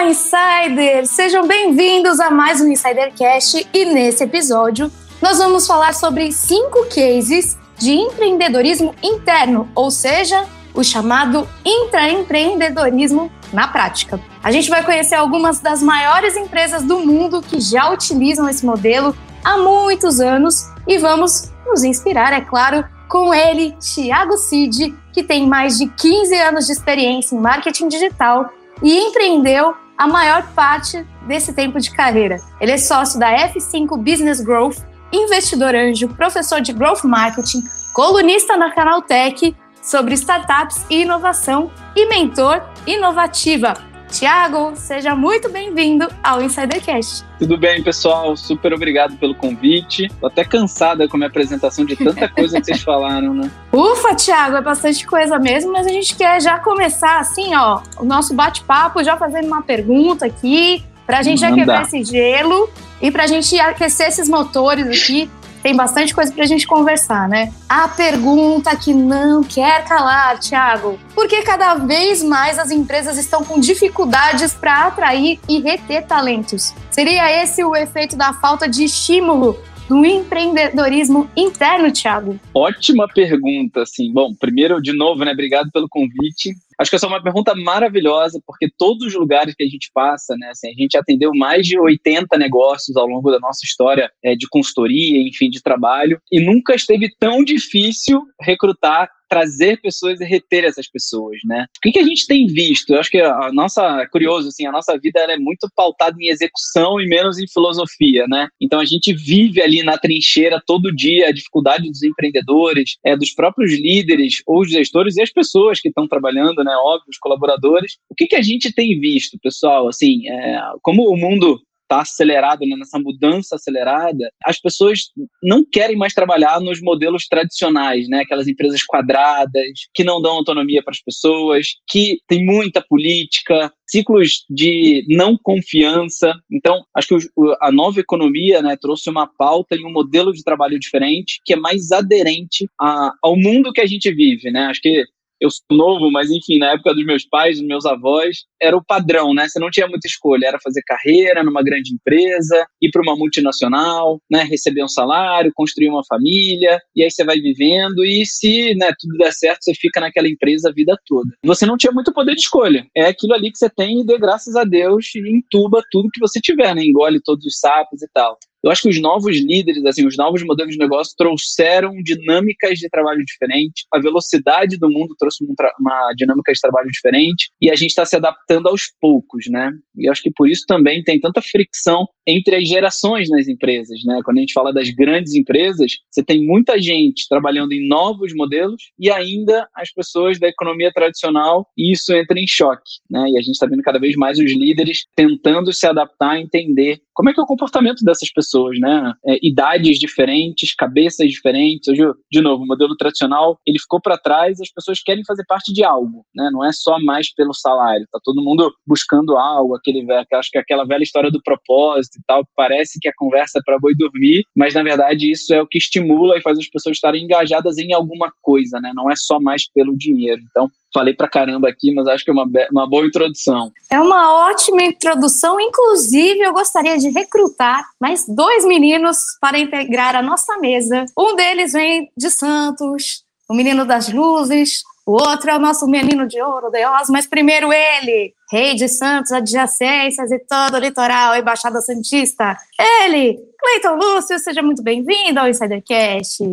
[0.00, 1.10] Olá, Insiders!
[1.10, 4.90] Sejam bem-vindos a mais um Insidercast e nesse episódio
[5.20, 13.68] nós vamos falar sobre cinco cases de empreendedorismo interno, ou seja, o chamado intraempreendedorismo na
[13.68, 14.18] prática.
[14.42, 19.14] A gente vai conhecer algumas das maiores empresas do mundo que já utilizam esse modelo
[19.44, 25.46] há muitos anos e vamos nos inspirar, é claro, com ele, Thiago Cid, que tem
[25.46, 28.50] mais de 15 anos de experiência em marketing digital
[28.82, 32.38] e empreendeu a maior parte desse tempo de carreira.
[32.58, 34.78] Ele é sócio da F5 Business Growth,
[35.12, 42.62] investidor anjo, professor de Growth Marketing, colunista na Canaltech sobre startups e inovação e mentor
[42.86, 43.89] inovativa.
[44.10, 47.24] Tiago, seja muito bem-vindo ao Insidercast.
[47.38, 48.36] Tudo bem, pessoal?
[48.36, 50.08] Super obrigado pelo convite.
[50.20, 53.50] Tô até cansada com a minha apresentação de tanta coisa que vocês falaram, né?
[53.72, 58.04] Ufa, Tiago, é bastante coisa mesmo, mas a gente quer já começar assim, ó, o
[58.04, 62.68] nosso bate-papo, já fazendo uma pergunta aqui, pra gente já quebrar esse gelo
[63.00, 65.30] e pra gente aquecer esses motores aqui
[65.62, 67.52] tem bastante coisa para a gente conversar, né?
[67.68, 70.98] A pergunta que não quer calar, Thiago.
[71.14, 76.74] Por que cada vez mais as empresas estão com dificuldades para atrair e reter talentos?
[76.90, 82.38] Seria esse o efeito da falta de estímulo do empreendedorismo interno, Thiago?
[82.54, 84.12] Ótima pergunta, assim.
[84.12, 85.32] Bom, primeiro, de novo, né?
[85.32, 86.54] Obrigado pelo convite.
[86.80, 90.34] Acho que essa é uma pergunta maravilhosa, porque todos os lugares que a gente passa,
[90.38, 94.34] né, assim, a gente atendeu mais de 80 negócios ao longo da nossa história é,
[94.34, 100.64] de consultoria, enfim, de trabalho, e nunca esteve tão difícil recrutar trazer pessoas e reter
[100.64, 101.66] essas pessoas, né?
[101.78, 102.92] O que, que a gente tem visto?
[102.92, 107.00] Eu acho que a nossa, curioso, assim, a nossa vida é muito pautada em execução
[107.00, 108.48] e menos em filosofia, né?
[108.60, 113.30] Então a gente vive ali na trincheira todo dia a dificuldade dos empreendedores, é, dos
[113.30, 116.74] próprios líderes ou os gestores e as pessoas que estão trabalhando, né?
[116.82, 117.98] Óbvio, os colaboradores.
[118.10, 119.86] O que, que a gente tem visto, pessoal?
[119.86, 121.60] Assim, é, como o mundo
[121.90, 125.10] está acelerado, né, nessa mudança acelerada, as pessoas
[125.42, 130.82] não querem mais trabalhar nos modelos tradicionais, né, aquelas empresas quadradas, que não dão autonomia
[130.82, 136.32] para as pessoas, que tem muita política, ciclos de não confiança.
[136.50, 137.16] Então, acho que
[137.60, 141.56] a nova economia né, trouxe uma pauta e um modelo de trabalho diferente que é
[141.56, 144.50] mais aderente a, ao mundo que a gente vive.
[144.50, 144.66] Né?
[144.66, 145.04] Acho que
[145.40, 148.84] eu sou novo, mas enfim, na época dos meus pais, dos meus avós, era o
[148.84, 149.48] padrão, né?
[149.48, 154.20] Você não tinha muita escolha, era fazer carreira numa grande empresa, ir para uma multinacional,
[154.30, 154.42] né?
[154.42, 159.16] Receber um salário, construir uma família, e aí você vai vivendo, e se né, tudo
[159.16, 161.30] der certo, você fica naquela empresa a vida toda.
[161.44, 162.86] Você não tinha muito poder de escolha.
[162.94, 166.40] É aquilo ali que você tem e dê graças a Deus entuba tudo que você
[166.40, 166.82] tiver, né?
[166.82, 168.38] Engole todos os sapos e tal.
[168.62, 172.88] Eu acho que os novos líderes, assim, os novos modelos de negócio trouxeram dinâmicas de
[172.90, 173.86] trabalho diferentes.
[173.92, 175.44] A velocidade do mundo trouxe
[175.78, 179.72] uma dinâmica de trabalho diferente e a gente está se adaptando aos poucos, né?
[179.96, 184.02] E eu acho que por isso também tem tanta fricção entre as gerações nas empresas,
[184.04, 184.20] né?
[184.24, 188.90] Quando a gente fala das grandes empresas, você tem muita gente trabalhando em novos modelos
[188.98, 193.26] e ainda as pessoas da economia tradicional e isso entra em choque, né?
[193.30, 197.28] E a gente está vendo cada vez mais os líderes tentando se adaptar, entender como
[197.28, 199.12] é que é o comportamento dessas pessoas, né?
[199.26, 201.88] É, idades diferentes, cabeças diferentes.
[201.88, 204.60] Hoje, de novo, o modelo tradicional ele ficou para trás.
[204.60, 206.48] As pessoas querem fazer parte de algo, né?
[206.52, 208.06] Não é só mais pelo salário.
[208.10, 209.74] Tá todo mundo buscando algo.
[209.74, 212.46] Aquele, acho que aquela velha história do propósito e tal.
[212.54, 215.78] Parece que a conversa é para boi dormir, mas na verdade isso é o que
[215.78, 218.92] estimula e faz as pessoas estarem engajadas em alguma coisa, né?
[218.94, 220.40] Não é só mais pelo dinheiro.
[220.50, 223.72] Então falei pra caramba aqui, mas acho que é uma, uma boa introdução.
[223.90, 225.60] É uma ótima introdução.
[225.60, 231.06] Inclusive, eu gostaria de recrutar mais dois meninos para integrar a nossa mesa.
[231.16, 234.82] Um deles vem de Santos, o menino das luzes.
[235.10, 239.32] O outro é o nosso menino de ouro, Deus, mas primeiro ele, rei de Santos,
[239.32, 242.56] adjacências e todo o litoral e Baixada Santista.
[242.78, 246.44] Ele, Cleiton Lúcio, seja muito bem-vindo ao Insidercast.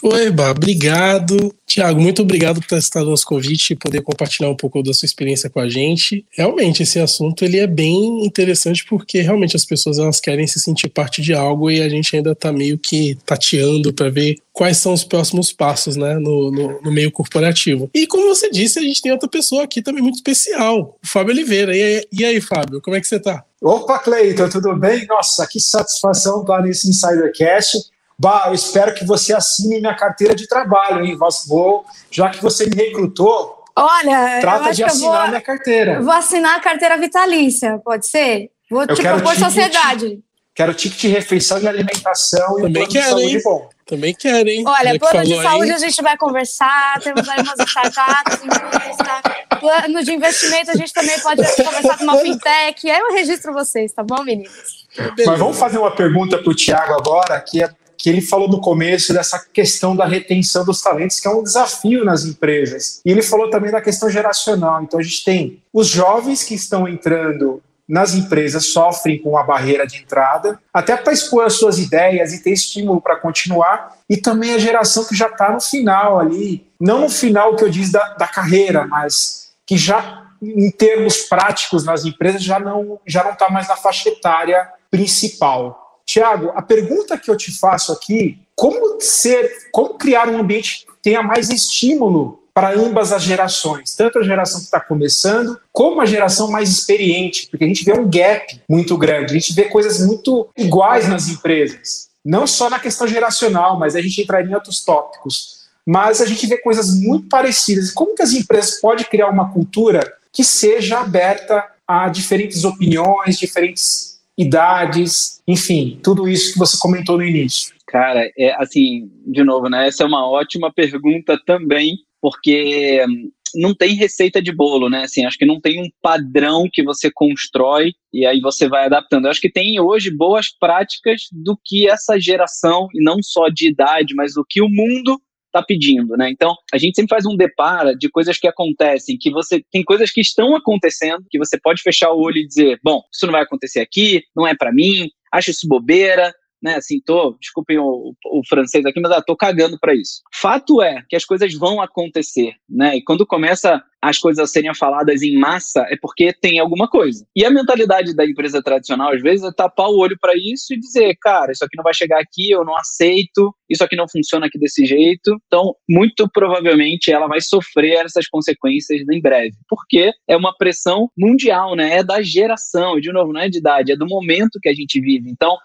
[0.00, 1.52] Oi, Bá, obrigado.
[1.66, 4.94] Tiago, muito obrigado por ter aceitado o nosso convite e poder compartilhar um pouco da
[4.94, 6.24] sua experiência com a gente.
[6.30, 10.88] Realmente, esse assunto ele é bem interessante porque realmente as pessoas elas querem se sentir
[10.88, 14.92] parte de algo e a gente ainda está meio que tateando para ver quais são
[14.92, 17.90] os próximos passos né, no, no, no, meio corporativo.
[17.92, 21.32] E como você disse, a gente tem outra pessoa aqui também muito especial, o Fábio
[21.34, 21.76] Oliveira.
[21.76, 23.44] E aí, e aí Fábio, como é que você está?
[23.60, 25.04] Opa, Cleiton, tudo bem?
[25.06, 27.90] Nossa, que satisfação estar nesse Insidercast.
[28.18, 31.16] Bah, eu espero que você assine minha carteira de trabalho, hein?
[31.46, 36.02] Vou, já que você me recrutou, Olha, trata de assinar vou, minha carteira.
[36.02, 38.50] Vou assinar a carteira vitalícia, pode ser?
[38.68, 40.18] Vou eu te propor sociedade.
[40.52, 43.40] Quero ticket de refeição e alimentação Também e quero, saúde hein?
[43.44, 43.68] bom.
[43.86, 44.66] Também querem.
[44.66, 45.76] Olha, plano de saúde aí.
[45.76, 48.40] a gente vai conversar, temos aí umas startups.
[49.60, 52.90] Plano de investimento a gente também pode conversar com uma fintech.
[52.90, 54.86] Aí eu registro vocês, tá bom, meninos?
[55.26, 57.68] Mas vamos fazer uma pergunta para o Tiago agora, que é
[57.98, 62.04] que ele falou no começo dessa questão da retenção dos talentos, que é um desafio
[62.04, 63.00] nas empresas.
[63.04, 64.80] E ele falou também da questão geracional.
[64.82, 69.86] Então a gente tem os jovens que estão entrando nas empresas sofrem com a barreira
[69.86, 74.52] de entrada, até para expor as suas ideias e ter estímulo para continuar, e também
[74.52, 78.14] a geração que já está no final ali, não no final que eu diz da,
[78.14, 83.50] da carreira, mas que já em termos práticos nas empresas já não já não está
[83.50, 85.87] mais na faixa etária principal.
[86.08, 90.92] Tiago, a pergunta que eu te faço aqui, como ser, como criar um ambiente que
[91.02, 96.06] tenha mais estímulo para ambas as gerações, tanto a geração que está começando, como a
[96.06, 100.00] geração mais experiente, porque a gente vê um gap muito grande, a gente vê coisas
[100.00, 104.82] muito iguais nas empresas, não só na questão geracional, mas a gente entraria em outros
[104.82, 105.58] tópicos.
[105.86, 107.90] Mas a gente vê coisas muito parecidas.
[107.90, 110.00] Como que as empresas podem criar uma cultura
[110.32, 117.24] que seja aberta a diferentes opiniões, diferentes idades, enfim, tudo isso que você comentou no
[117.24, 117.74] início?
[117.88, 119.88] Cara, é assim, de novo, né?
[119.88, 125.02] Essa é uma ótima pergunta também, porque hum, não tem receita de bolo, né?
[125.02, 129.24] Assim, acho que não tem um padrão que você constrói e aí você vai adaptando.
[129.24, 133.68] Eu acho que tem hoje boas práticas do que essa geração, e não só de
[133.68, 136.30] idade, mas do que o mundo está pedindo, né?
[136.30, 140.10] Então, a gente sempre faz um depara de coisas que acontecem, que você tem coisas
[140.10, 143.42] que estão acontecendo, que você pode fechar o olho e dizer, bom, isso não vai
[143.42, 148.42] acontecer aqui, não é para mim, acho isso bobeira, né, assim, tô, desculpem o, o
[148.48, 150.22] francês aqui, mas ah, tô cagando para isso.
[150.34, 152.96] Fato é que as coisas vão acontecer, né?
[152.96, 157.26] E quando começa as coisas a serem faladas em massa, é porque tem alguma coisa.
[157.34, 160.78] E a mentalidade da empresa tradicional, às vezes, é tapar o olho para isso e
[160.78, 164.46] dizer, cara, isso aqui não vai chegar aqui, eu não aceito, isso aqui não funciona
[164.46, 165.36] aqui desse jeito.
[165.46, 169.56] Então, muito provavelmente, ela vai sofrer essas consequências em breve.
[169.68, 171.98] Porque é uma pressão mundial, né?
[171.98, 174.74] É da geração, e de novo, não é de idade, é do momento que a
[174.74, 175.28] gente vive.
[175.28, 175.56] Então,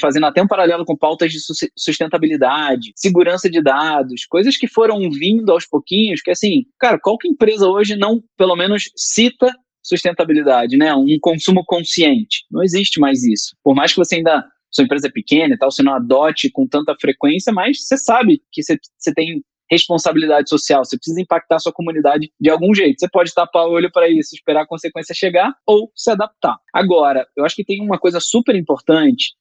[0.00, 1.38] fazendo até um paralelo com pautas de
[1.76, 7.28] sustentabilidade, segurança de dados, coisas que foram vindo aos pouquinhos, que assim, cara, qual que
[7.28, 9.52] empresa hoje não, pelo menos, cita
[9.82, 10.94] sustentabilidade, né?
[10.94, 12.44] Um consumo consciente.
[12.50, 13.56] Não existe mais isso.
[13.62, 16.66] Por mais que você ainda sua empresa é pequena e tal, você não adote com
[16.66, 21.58] tanta frequência, mas você sabe que você, você tem responsabilidade social, você precisa impactar a
[21.58, 22.98] sua comunidade de algum jeito.
[22.98, 26.56] Você pode tapar o olho para isso, esperar a consequência chegar ou se adaptar.
[26.72, 29.34] Agora, eu acho que tem uma coisa super importante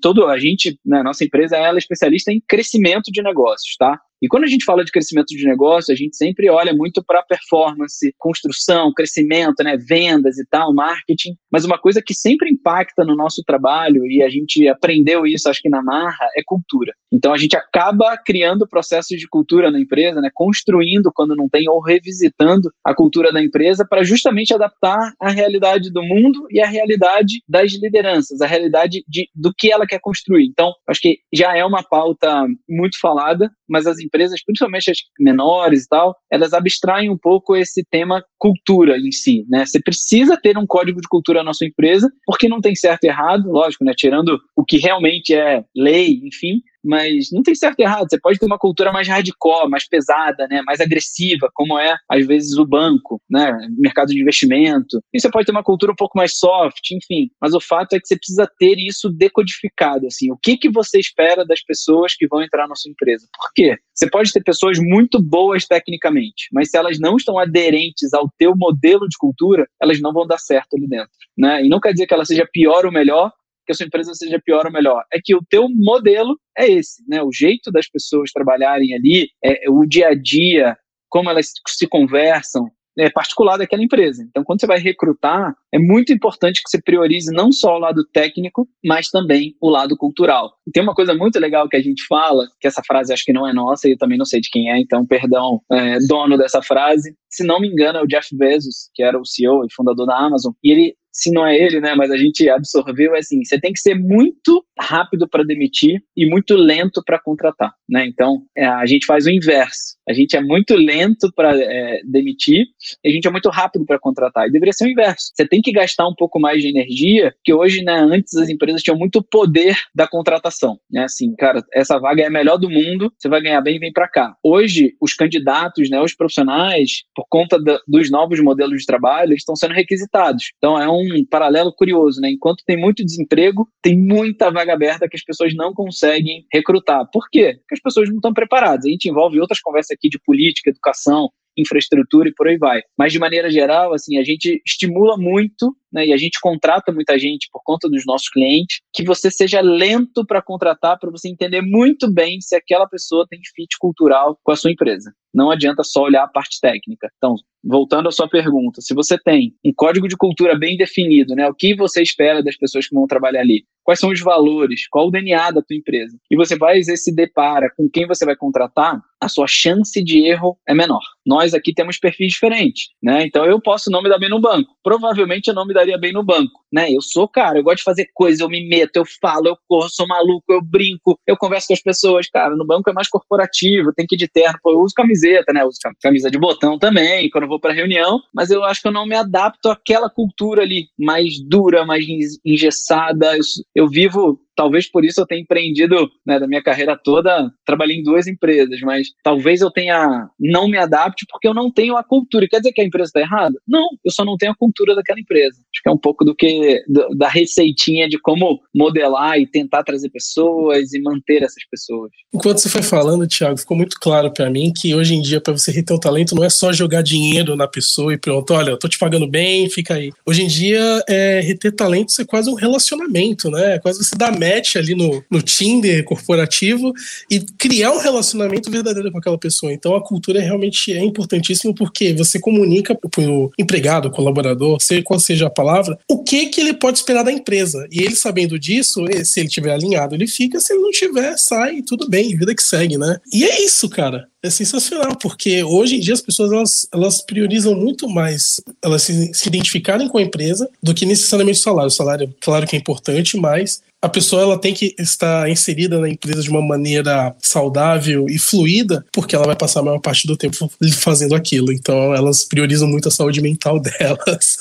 [0.00, 4.00] todo a gente, né, nossa empresa, ela é especialista em crescimento de negócios, tá?
[4.20, 7.22] E quando a gente fala de crescimento de negócio, a gente sempre olha muito para
[7.22, 11.36] performance, construção, crescimento, né, vendas e tal, marketing.
[11.50, 15.62] Mas uma coisa que sempre impacta no nosso trabalho, e a gente aprendeu isso, acho
[15.62, 16.92] que na marra, é cultura.
[17.12, 21.68] Então a gente acaba criando processos de cultura na empresa, né, construindo quando não tem,
[21.68, 26.66] ou revisitando a cultura da empresa para justamente adaptar a realidade do mundo e a
[26.66, 30.46] realidade das lideranças, a realidade de, do que ela quer construir.
[30.46, 35.84] Então, acho que já é uma pauta muito falada, mas as empresas, principalmente as menores
[35.84, 39.66] e tal, elas abstraem um pouco esse tema cultura em si, né?
[39.66, 43.08] Você precisa ter um código de cultura na sua empresa, porque não tem certo e
[43.08, 43.92] errado, lógico, né?
[43.96, 48.08] Tirando o que realmente é lei, enfim, mas não tem certo e errado.
[48.08, 52.26] Você pode ter uma cultura mais hardcore, mais pesada, né, mais agressiva, como é às
[52.26, 55.00] vezes o banco, né, mercado de investimento.
[55.12, 57.30] E você pode ter uma cultura um pouco mais soft, enfim.
[57.40, 60.30] Mas o fato é que você precisa ter isso decodificado, assim.
[60.32, 63.26] O que que você espera das pessoas que vão entrar na sua empresa?
[63.36, 63.76] Por quê?
[63.94, 68.54] Você pode ter pessoas muito boas tecnicamente, mas se elas não estão aderentes ao teu
[68.56, 71.64] modelo de cultura, elas não vão dar certo ali dentro, né?
[71.64, 73.32] E não quer dizer que ela seja pior ou melhor,
[73.68, 75.04] que a sua empresa seja pior ou melhor.
[75.12, 77.22] É que o teu modelo é esse, né?
[77.22, 80.74] O jeito das pessoas trabalharem ali, é, o dia a dia,
[81.10, 84.24] como elas se conversam, é particular daquela empresa.
[84.26, 88.04] Então, quando você vai recrutar, é muito importante que você priorize não só o lado
[88.12, 90.50] técnico, mas também o lado cultural.
[90.66, 93.32] E tem uma coisa muito legal que a gente fala, que essa frase acho que
[93.32, 96.38] não é nossa e eu também não sei de quem é, então, perdão, é, dono
[96.38, 97.14] dessa frase.
[97.30, 100.16] Se não me engano, é o Jeff Bezos, que era o CEO e fundador da
[100.16, 103.60] Amazon, e ele se não é ele, né, mas a gente absorveu, é assim, você
[103.60, 107.72] tem que ser muito rápido para demitir e muito lento para contratar.
[107.88, 108.06] Né?
[108.06, 109.96] Então, é, a gente faz o inverso.
[110.08, 112.66] A gente é muito lento para é, demitir
[113.04, 114.46] e a gente é muito rápido para contratar.
[114.46, 115.32] E deveria ser o inverso.
[115.34, 118.82] Você tem que gastar um pouco mais de energia, que hoje, né, antes as empresas
[118.82, 120.78] tinham muito poder da contratação.
[120.90, 121.04] Né?
[121.04, 124.08] Assim, cara, essa vaga é a melhor do mundo, você vai ganhar bem, vem para
[124.08, 124.34] cá.
[124.42, 129.56] Hoje, os candidatos, né, os profissionais, por conta da, dos novos modelos de trabalho, estão
[129.56, 130.52] sendo requisitados.
[130.56, 132.20] Então, é um paralelo curioso.
[132.20, 132.30] Né?
[132.30, 137.06] Enquanto tem muito desemprego, tem muita vaga aberta que as pessoas não conseguem recrutar.
[137.12, 137.58] Por quê?
[137.60, 138.84] Porque as pessoas não estão preparadas.
[138.86, 142.80] A gente envolve outras conversas aqui de política, educação, infraestrutura e por aí vai.
[142.96, 147.18] Mas de maneira geral, assim, a gente estimula muito, né, e a gente contrata muita
[147.18, 151.62] gente por conta dos nossos clientes, que você seja lento para contratar, para você entender
[151.62, 155.12] muito bem se aquela pessoa tem fit cultural com a sua empresa.
[155.34, 157.08] Não adianta só olhar a parte técnica.
[157.16, 161.46] Então, voltando à sua pergunta, se você tem um código de cultura bem definido, né,
[161.48, 165.08] o que você espera das pessoas que vão trabalhar ali, quais são os valores, qual
[165.08, 169.00] o DNA da tua empresa, e você vai se depara com quem você vai contratar,
[169.20, 171.00] a sua chance de erro é menor.
[171.26, 173.24] Nós aqui temos perfis diferentes, né?
[173.24, 174.74] Então eu posso não me dar bem no banco.
[174.82, 176.90] Provavelmente eu não me daria bem no banco, né?
[176.90, 179.88] Eu sou cara, eu gosto de fazer coisa, eu me meto, eu falo, eu corro,
[179.88, 182.28] sou maluco, eu brinco, eu converso com as pessoas.
[182.28, 185.52] Cara, no banco é mais corporativo, tem que ir de terno, pô, eu uso camiseta,
[185.52, 185.62] né?
[185.62, 188.88] Eu uso camisa de botão também, quando eu vou para reunião, mas eu acho que
[188.88, 192.04] eu não me adapto àquela cultura ali mais dura, mais
[192.44, 193.36] engessada.
[193.36, 193.42] Eu,
[193.74, 198.02] eu vivo talvez por isso eu tenha empreendido né, da minha carreira toda, trabalhei em
[198.02, 202.48] duas empresas, mas talvez eu tenha não me adapte porque eu não tenho a cultura.
[202.50, 203.54] Quer dizer que a empresa está errada?
[203.68, 205.58] Não, eu só não tenho a cultura daquela empresa.
[205.58, 209.84] Acho que é um pouco do que do, da receitinha de como modelar e tentar
[209.84, 212.10] trazer pessoas e manter essas pessoas.
[212.34, 215.52] Enquanto você foi falando, Thiago, ficou muito claro para mim que hoje em dia para
[215.52, 218.78] você reter o talento não é só jogar dinheiro na pessoa e pronto, olha, eu
[218.78, 220.10] tô te pagando bem, fica aí.
[220.26, 223.76] Hoje em dia é, reter talento é quase um relacionamento, né?
[223.76, 226.92] É quase você dar match ali no, no Tinder corporativo
[227.30, 229.72] e criar um relacionamento verdadeiro com aquela pessoa.
[229.72, 235.20] Então a cultura realmente é importantíssima porque você comunica para o empregado, colaborador, seja qual
[235.20, 237.86] seja a palavra, o que que ele pode esperar da empresa.
[237.90, 241.82] E ele sabendo disso, se ele tiver alinhado, ele fica, se ele não tiver, sai,
[241.82, 243.18] tudo bem, vida que segue, né?
[243.32, 247.74] E é isso, cara é sensacional, porque hoje em dia as pessoas elas, elas priorizam
[247.74, 251.88] muito mais elas se, se identificarem com a empresa do que necessariamente o salário.
[251.88, 256.08] O salário, claro que é importante, mas a pessoa ela tem que estar inserida na
[256.08, 260.36] empresa de uma maneira saudável e fluida, porque ela vai passar a maior parte do
[260.36, 261.72] tempo fazendo aquilo.
[261.72, 264.58] Então elas priorizam muito a saúde mental delas.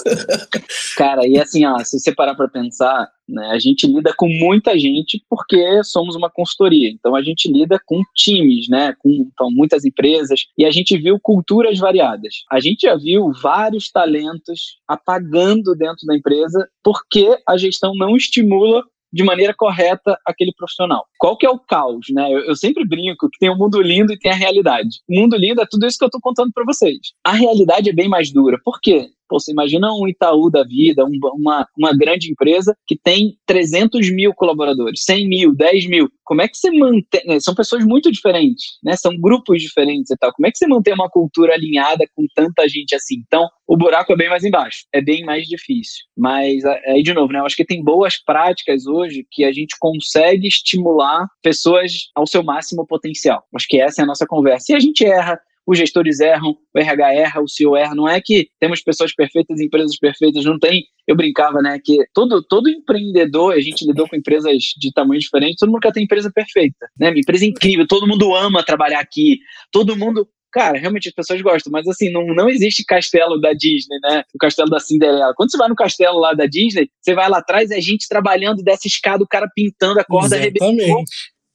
[0.95, 4.77] Cara, e assim, ó, se você parar para pensar, né, a gente lida com muita
[4.77, 6.89] gente porque somos uma consultoria.
[6.89, 11.19] Então a gente lida com times, né, com então, muitas empresas e a gente viu
[11.21, 12.43] culturas variadas.
[12.51, 18.83] A gente já viu vários talentos apagando dentro da empresa porque a gestão não estimula
[19.11, 21.05] de maneira correta aquele profissional.
[21.17, 22.31] Qual que é o caos, né?
[22.31, 24.89] Eu, eu, sempre brinco que tem o um mundo lindo e tem a realidade.
[25.09, 26.99] O mundo lindo é tudo isso que eu estou contando para vocês.
[27.23, 28.59] A realidade é bem mais dura.
[28.63, 29.09] Por quê?
[29.27, 34.11] Pô, você imagina um Itaú da vida, um, uma, uma grande empresa que tem 300
[34.11, 36.09] mil colaboradores, 100 mil, 10 mil.
[36.23, 37.21] Como é que você mantém?
[37.25, 37.39] Né?
[37.39, 38.97] São pessoas muito diferentes, né?
[38.97, 40.33] São grupos diferentes e tal.
[40.33, 43.15] Como é que você mantém uma cultura alinhada com tanta gente assim?
[43.25, 46.03] Então, o buraco é bem mais embaixo, é bem mais difícil.
[46.17, 47.39] Mas aí, de novo, né?
[47.39, 52.43] Eu acho que tem boas práticas hoje que a gente consegue estimular pessoas ao seu
[52.43, 53.43] máximo potencial.
[53.55, 54.73] Acho que essa é a nossa conversa.
[54.73, 57.93] E a gente erra, os gestores erram, o RH erra, o CEO erra.
[57.93, 60.85] Não é que temos pessoas perfeitas, empresas perfeitas, não tem.
[61.05, 65.57] Eu brincava, né, que todo, todo empreendedor, a gente lidou com empresas de tamanho diferente,
[65.57, 67.11] todo mundo quer ter empresa perfeita, né?
[67.11, 69.39] Minha empresa incrível, todo mundo ama trabalhar aqui,
[69.71, 73.99] todo mundo cara, realmente as pessoas gostam, mas assim, não, não existe castelo da Disney,
[74.01, 74.23] né?
[74.33, 75.33] O castelo da Cinderela.
[75.35, 78.63] Quando você vai no castelo lá da Disney, você vai lá atrás, é gente trabalhando
[78.63, 80.81] dessa escada, o cara pintando a corda arrebentando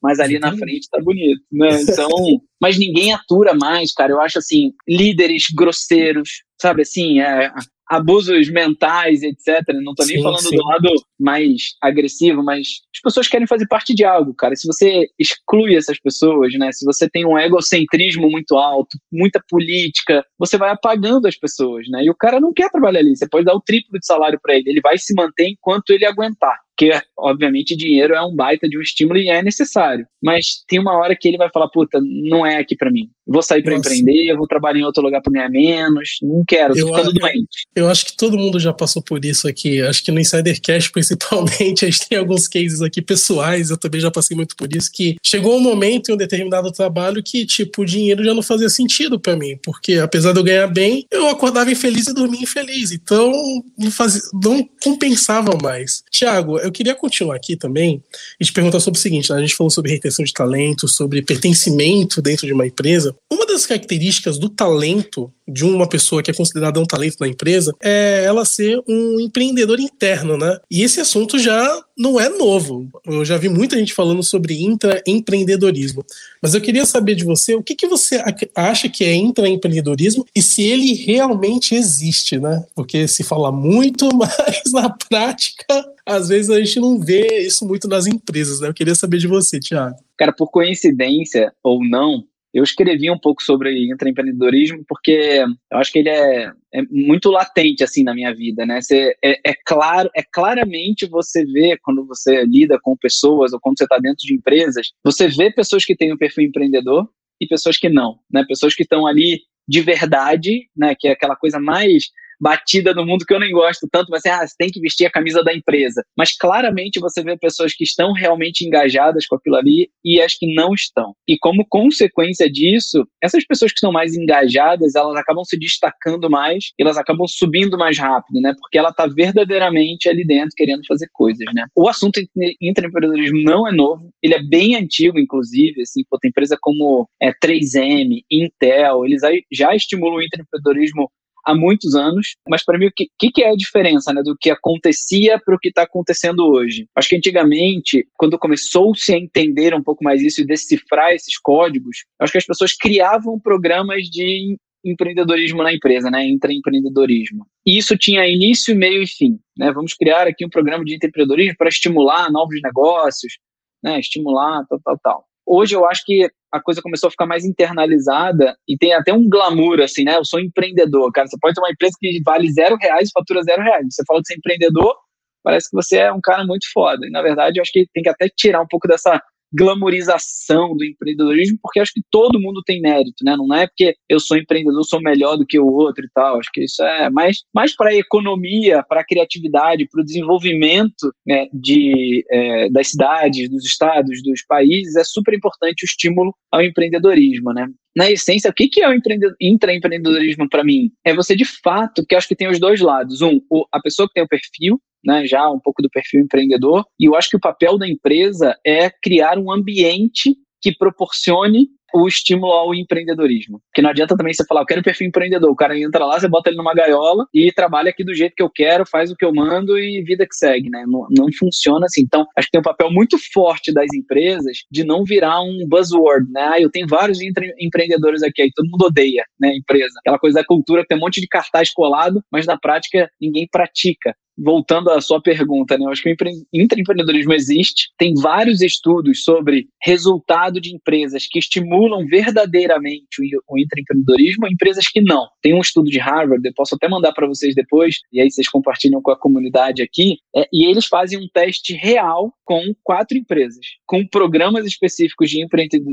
[0.02, 1.80] mas ali na frente tá bonito, né?
[1.82, 2.08] Então,
[2.60, 4.12] mas ninguém atura mais, cara.
[4.12, 7.52] Eu acho assim, líderes grosseiros, sabe assim, é,
[7.92, 9.62] abusos mentais, etc.
[9.82, 10.56] Não tô nem sim, falando sim.
[10.56, 10.88] do lado
[11.20, 14.56] mais agressivo, mas as pessoas querem fazer parte de algo, cara.
[14.56, 16.72] Se você exclui essas pessoas, né?
[16.72, 22.04] Se você tem um egocentrismo muito alto, muita política, você vai apagando as pessoas, né?
[22.04, 23.14] E o cara não quer trabalhar ali.
[23.14, 26.06] Você pode dar o triplo de salário para ele, ele vai se manter enquanto ele
[26.06, 30.04] aguentar porque obviamente dinheiro é um baita de um estímulo e é necessário.
[30.20, 33.08] Mas tem uma hora que ele vai falar, puta, não é aqui para mim.
[33.26, 36.74] Vou sair para empreender, eu vou trabalhar em outro lugar para ganhar menos, não quero,
[36.74, 37.66] tô ficando doente.
[37.74, 39.80] Eu acho que todo mundo já passou por isso aqui.
[39.80, 44.00] Acho que no Insider Cash, principalmente, a gente tem alguns cases aqui pessoais, eu também
[44.00, 47.82] já passei muito por isso, que chegou um momento em um determinado trabalho que, tipo,
[47.82, 51.28] o dinheiro já não fazia sentido para mim, porque apesar de eu ganhar bem, eu
[51.28, 52.90] acordava infeliz e dormia infeliz.
[52.90, 53.32] Então,
[53.78, 56.02] não, fazia, não compensava mais.
[56.10, 58.02] Tiago, eu eu queria continuar aqui também
[58.40, 59.36] e te perguntar sobre o seguinte: né?
[59.36, 63.14] a gente falou sobre retenção de talento, sobre pertencimento dentro de uma empresa.
[63.30, 67.74] Uma das características do talento de uma pessoa que é considerada um talento na empresa
[67.82, 70.58] é ela ser um empreendedor interno, né?
[70.70, 72.88] E esse assunto já não é novo.
[73.04, 76.04] Eu já vi muita gente falando sobre intraempreendedorismo.
[76.40, 78.22] Mas eu queria saber de você o que, que você
[78.54, 82.64] acha que é intraempreendedorismo e se ele realmente existe, né?
[82.74, 87.86] Porque se fala muito, mas na prática, às vezes a gente não vê isso muito
[87.86, 88.68] nas empresas, né?
[88.68, 89.96] Eu queria saber de você, Tiago.
[90.16, 96.00] Cara, por coincidência ou não, eu escrevi um pouco sobre intraempreendedorismo porque eu acho que
[96.00, 98.80] ele é, é muito latente assim na minha vida, né?
[98.80, 103.78] Você, é, é, claro, é claramente você vê quando você lida com pessoas ou quando
[103.78, 107.08] você está dentro de empresas, você vê pessoas que têm um perfil empreendedor
[107.40, 108.44] e pessoas que não, né?
[108.46, 110.94] Pessoas que estão ali de verdade, né?
[110.98, 112.10] Que é aquela coisa mais
[112.42, 115.10] batida no mundo que eu nem gosto tanto, ser, ah, você tem que vestir a
[115.10, 116.02] camisa da empresa.
[116.18, 120.52] Mas claramente você vê pessoas que estão realmente engajadas com aquilo ali e as que
[120.52, 121.14] não estão.
[121.28, 126.72] E como consequência disso, essas pessoas que estão mais engajadas, elas acabam se destacando mais,
[126.80, 128.52] elas acabam subindo mais rápido, né?
[128.58, 131.66] Porque ela está verdadeiramente ali dentro querendo fazer coisas, né?
[131.76, 132.20] O assunto
[132.60, 137.30] intraempreendedorismo não é novo, ele é bem antigo, inclusive, assim, pô, tem empresa como é,
[137.32, 139.20] 3M, Intel, eles
[139.52, 141.08] já estimulam o intraempreendedorismo
[141.44, 144.50] há muitos anos, mas para mim o que, que, é a diferença né, do que
[144.50, 146.86] acontecia para o que está acontecendo hoje?
[146.96, 152.04] Acho que antigamente, quando começou-se a entender um pouco mais isso e decifrar esses códigos,
[152.20, 157.46] acho que as pessoas criavam programas de empreendedorismo na empresa, né, intraempreendedorismo.
[157.64, 159.38] E isso tinha início, meio e fim.
[159.56, 159.70] Né?
[159.72, 163.38] Vamos criar aqui um programa de empreendedorismo para estimular novos negócios,
[163.82, 165.24] né, estimular tal, tal, tal.
[165.54, 169.28] Hoje eu acho que a coisa começou a ficar mais internalizada e tem até um
[169.28, 170.16] glamour, assim, né?
[170.16, 171.26] Eu sou empreendedor, cara.
[171.28, 173.86] Você pode ter uma empresa que vale zero reais fatura zero reais.
[173.90, 174.96] Você fala de ser empreendedor,
[175.44, 177.06] parece que você é um cara muito foda.
[177.06, 180.84] E, na verdade, eu acho que tem que até tirar um pouco dessa glamorização do
[180.84, 183.36] empreendedorismo, porque acho que todo mundo tem mérito, né?
[183.36, 186.38] Não é porque eu sou empreendedor, sou melhor do que o outro e tal.
[186.38, 191.12] Acho que isso é mais, mais para a economia, para a criatividade, para o desenvolvimento
[191.26, 194.96] né, de, é, das cidades, dos estados, dos países.
[194.96, 197.66] É super importante o estímulo ao empreendedorismo, né?
[197.96, 198.94] na essência, o que, que é o
[199.40, 200.90] intraempreendedorismo para mim?
[201.04, 203.20] É você, de fato, que acho que tem os dois lados.
[203.20, 203.38] Um,
[203.70, 207.14] a pessoa que tem o perfil, né, já um pouco do perfil empreendedor, e eu
[207.14, 212.74] acho que o papel da empresa é criar um ambiente que proporcione o estímulo ao
[212.74, 213.60] empreendedorismo.
[213.68, 215.50] Porque não adianta também você falar, eu quero um perfil empreendedor.
[215.50, 218.42] O cara entra lá, você bota ele numa gaiola e trabalha aqui do jeito que
[218.42, 220.84] eu quero, faz o que eu mando e vida que segue, né?
[220.86, 222.02] Não, não funciona assim.
[222.02, 226.30] Então, acho que tem um papel muito forte das empresas de não virar um buzzword,
[226.30, 226.42] né?
[226.54, 229.92] Ah, eu tenho vários empreendedores aqui, aí todo mundo odeia, né, empresa.
[230.00, 234.14] Aquela coisa da cultura tem um monte de cartaz colado, mas na prática ninguém pratica
[234.36, 235.84] voltando à sua pergunta, né?
[235.84, 236.16] Eu acho que o
[236.52, 237.90] intraempreendedorismo existe.
[237.98, 243.06] Tem vários estudos sobre resultado de empresas que estimulam verdadeiramente
[243.48, 245.26] o, intraempreendedorismo e empresas que não.
[245.40, 248.48] Tem um estudo de Harvard, eu posso até mandar para vocês depois, e aí vocês
[248.48, 250.18] compartilham com a comunidade aqui.
[250.34, 255.44] É, e eles fazem um teste real com quatro empresas, com programas específicos de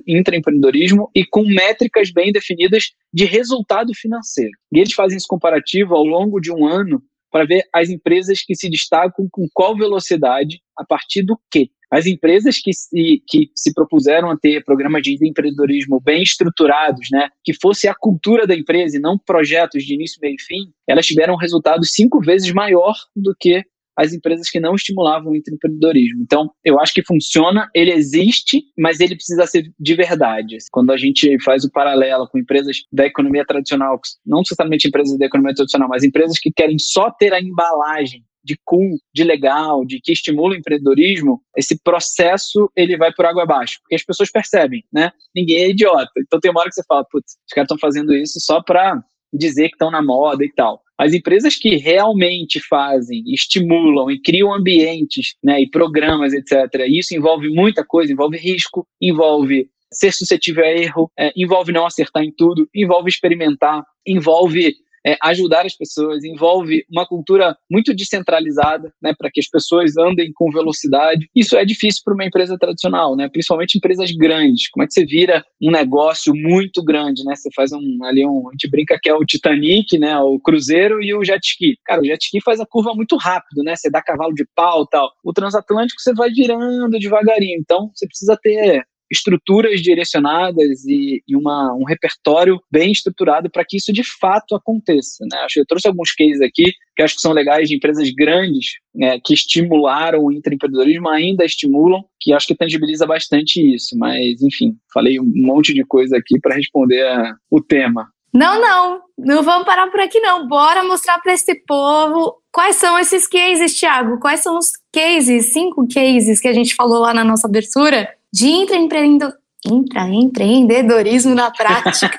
[0.08, 4.52] intraempreendedorismo e com métricas bem definidas de resultado financeiro.
[4.74, 8.56] E eles fazem esse comparativo ao longo de um ano para ver as empresas que
[8.56, 11.70] se destacam com qual velocidade, a partir do quê.
[11.92, 17.30] As empresas que se, que se propuseram a ter programas de empreendedorismo bem estruturados, né,
[17.44, 21.08] que fosse a cultura da empresa e não projetos de início, meio e fim, elas
[21.08, 23.64] tiveram um resultado cinco vezes maior do que
[23.98, 26.22] as empresas que não estimulavam o empreendedorismo.
[26.22, 30.58] Então, eu acho que funciona, ele existe, mas ele precisa ser de verdade.
[30.72, 35.26] Quando a gente faz o paralelo com empresas da economia tradicional, não necessariamente empresas da
[35.26, 40.00] economia tradicional, mas empresas que querem só ter a embalagem de cool, de legal, de
[40.02, 44.84] que estimula o empreendedorismo, esse processo ele vai por água abaixo, porque as pessoas percebem,
[44.92, 45.12] né?
[45.36, 46.10] Ninguém é idiota.
[46.18, 49.04] Então tem uma hora que você fala, putz, os caras estão fazendo isso só para
[49.34, 50.82] dizer que estão na moda e tal.
[51.00, 57.48] As empresas que realmente fazem, estimulam e criam ambientes né, e programas, etc., isso envolve
[57.50, 62.68] muita coisa, envolve risco, envolve ser suscetível a erro, é, envolve não acertar em tudo,
[62.76, 69.40] envolve experimentar, envolve é, ajudar as pessoas, envolve uma cultura muito descentralizada, né, para que
[69.40, 71.30] as pessoas andem com velocidade.
[71.36, 74.70] Isso é difícil para uma empresa tradicional, né, principalmente empresas grandes.
[74.70, 77.36] Como é que você vira um negócio muito grande, né?
[77.36, 81.02] Você faz um ali um, a gente brinca que é o Titanic, né, o cruzeiro
[81.02, 81.78] e o jet ski.
[81.86, 83.76] Cara, o jet ski faz a curva muito rápido, né?
[83.76, 85.10] Você dá cavalo de pau, tal.
[85.24, 87.60] O transatlântico você vai virando devagarinho.
[87.60, 93.78] Então, você precisa ter estruturas direcionadas e, e uma, um repertório bem estruturado para que
[93.78, 95.26] isso de fato aconteça.
[95.30, 95.38] Né?
[95.40, 98.74] Acho que eu trouxe alguns cases aqui que acho que são legais de empresas grandes
[98.94, 103.98] né, que estimularam o intraempreendedorismo, ainda estimulam, que acho que tangibiliza bastante isso.
[103.98, 108.08] Mas, enfim, falei um monte de coisa aqui para responder a, o tema.
[108.34, 110.48] Não, não, não vamos parar por aqui não.
[110.48, 114.20] Bora mostrar para esse povo quais são esses cases, Thiago.
[114.20, 118.48] Quais são os cases, cinco cases que a gente falou lá na nossa abertura de
[118.48, 119.34] intraempreendedor
[119.66, 122.18] intraempreendedorismo na prática.